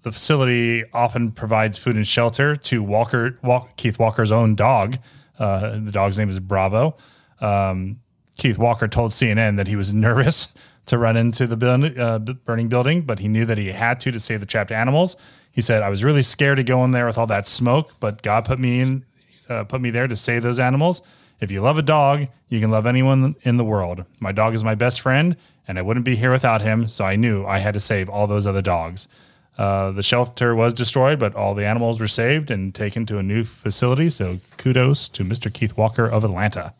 [0.00, 4.96] the facility often provides food and shelter to Walker, Walk, Keith Walker's own dog.
[5.38, 6.96] Uh, the dog's name is Bravo.
[7.42, 8.00] Um,
[8.36, 10.52] Keith Walker told CNN that he was nervous
[10.86, 14.20] to run into the uh, burning building, but he knew that he had to to
[14.20, 15.16] save the trapped animals.
[15.50, 18.22] He said, "I was really scared to go in there with all that smoke, but
[18.22, 19.04] God put me in,
[19.48, 21.00] uh, put me there to save those animals.
[21.40, 24.04] If you love a dog, you can love anyone in the world.
[24.20, 25.36] My dog is my best friend,
[25.66, 26.88] and I wouldn't be here without him.
[26.88, 29.08] So I knew I had to save all those other dogs."
[29.56, 33.22] Uh, the shelter was destroyed, but all the animals were saved and taken to a
[33.22, 34.10] new facility.
[34.10, 35.52] So kudos to Mr.
[35.52, 36.74] Keith Walker of Atlanta.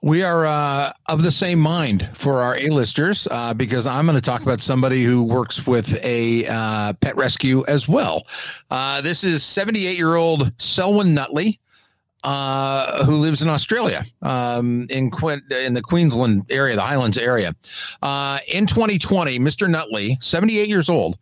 [0.00, 4.22] We are uh, of the same mind for our A-listers uh, because I'm going to
[4.22, 8.24] talk about somebody who works with a uh, pet rescue as well.
[8.70, 11.60] Uh, this is 78 year old Selwyn Nutley.
[12.24, 15.08] Uh, who lives in Australia, um, in
[15.52, 17.54] in the Queensland area, the Highlands area.
[18.02, 19.70] Uh, in 2020, Mr.
[19.70, 21.16] Nutley, 78 years old,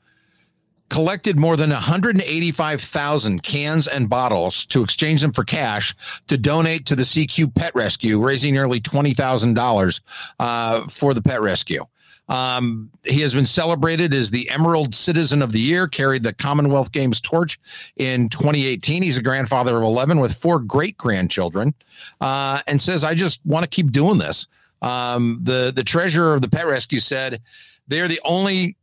[0.89, 5.95] collected more than 185,000 cans and bottles to exchange them for cash
[6.29, 10.01] to donate to the CQ Pet Rescue, raising nearly $20,000
[10.39, 11.85] uh, for the pet rescue.
[12.29, 16.91] Um, he has been celebrated as the Emerald Citizen of the Year, carried the Commonwealth
[16.91, 17.59] Games torch
[17.97, 19.03] in 2018.
[19.03, 21.73] He's a grandfather of 11 with four great grandchildren
[22.21, 24.49] uh, and says, I just want to keep doing this.
[24.83, 27.41] Um, the, the treasurer of the pet rescue said,
[27.89, 28.77] they are the only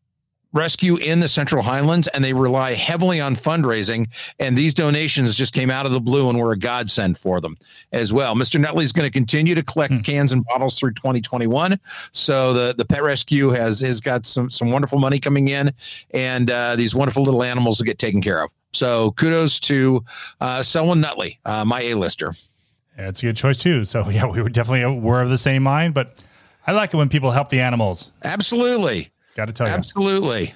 [0.53, 4.07] rescue in the Central Highlands, and they rely heavily on fundraising.
[4.39, 7.57] And these donations just came out of the blue and were a godsend for them
[7.91, 8.35] as well.
[8.35, 8.59] Mr.
[8.59, 9.99] Nutley is going to continue to collect hmm.
[10.01, 11.79] cans and bottles through 2021.
[12.11, 15.71] So the the pet rescue has has got some some wonderful money coming in,
[16.11, 18.51] and uh, these wonderful little animals will get taken care of.
[18.73, 20.03] So kudos to
[20.41, 22.35] uh, Selwyn Nutley, uh, my A-lister.
[22.97, 23.85] It's a good choice too.
[23.85, 26.23] So yeah, we were definitely were of the same mind, but
[26.65, 28.11] I like it when people help the animals.
[28.23, 29.12] Absolutely.
[29.35, 29.73] Got to tell you.
[29.73, 30.55] Absolutely.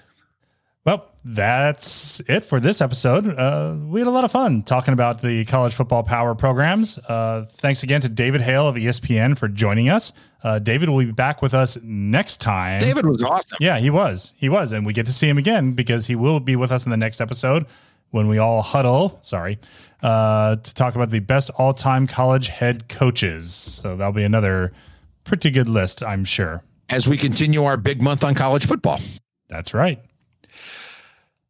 [0.88, 3.28] Well, that's it for this episode.
[3.28, 6.98] Uh, we had a lot of fun talking about the college football power programs.
[7.00, 10.14] Uh, thanks again to David Hale of ESPN for joining us.
[10.42, 12.80] Uh, David will be back with us next time.
[12.80, 13.58] David was awesome.
[13.60, 14.32] Yeah, he was.
[14.38, 14.72] He was.
[14.72, 16.96] And we get to see him again because he will be with us in the
[16.96, 17.66] next episode
[18.12, 19.20] when we all huddle.
[19.22, 19.60] Sorry.
[20.02, 23.54] Uh, to talk about the best all time college head coaches.
[23.54, 24.72] So that'll be another
[25.26, 29.00] pretty good list, I'm sure as we continue our big month on college football.
[29.50, 30.00] That's right.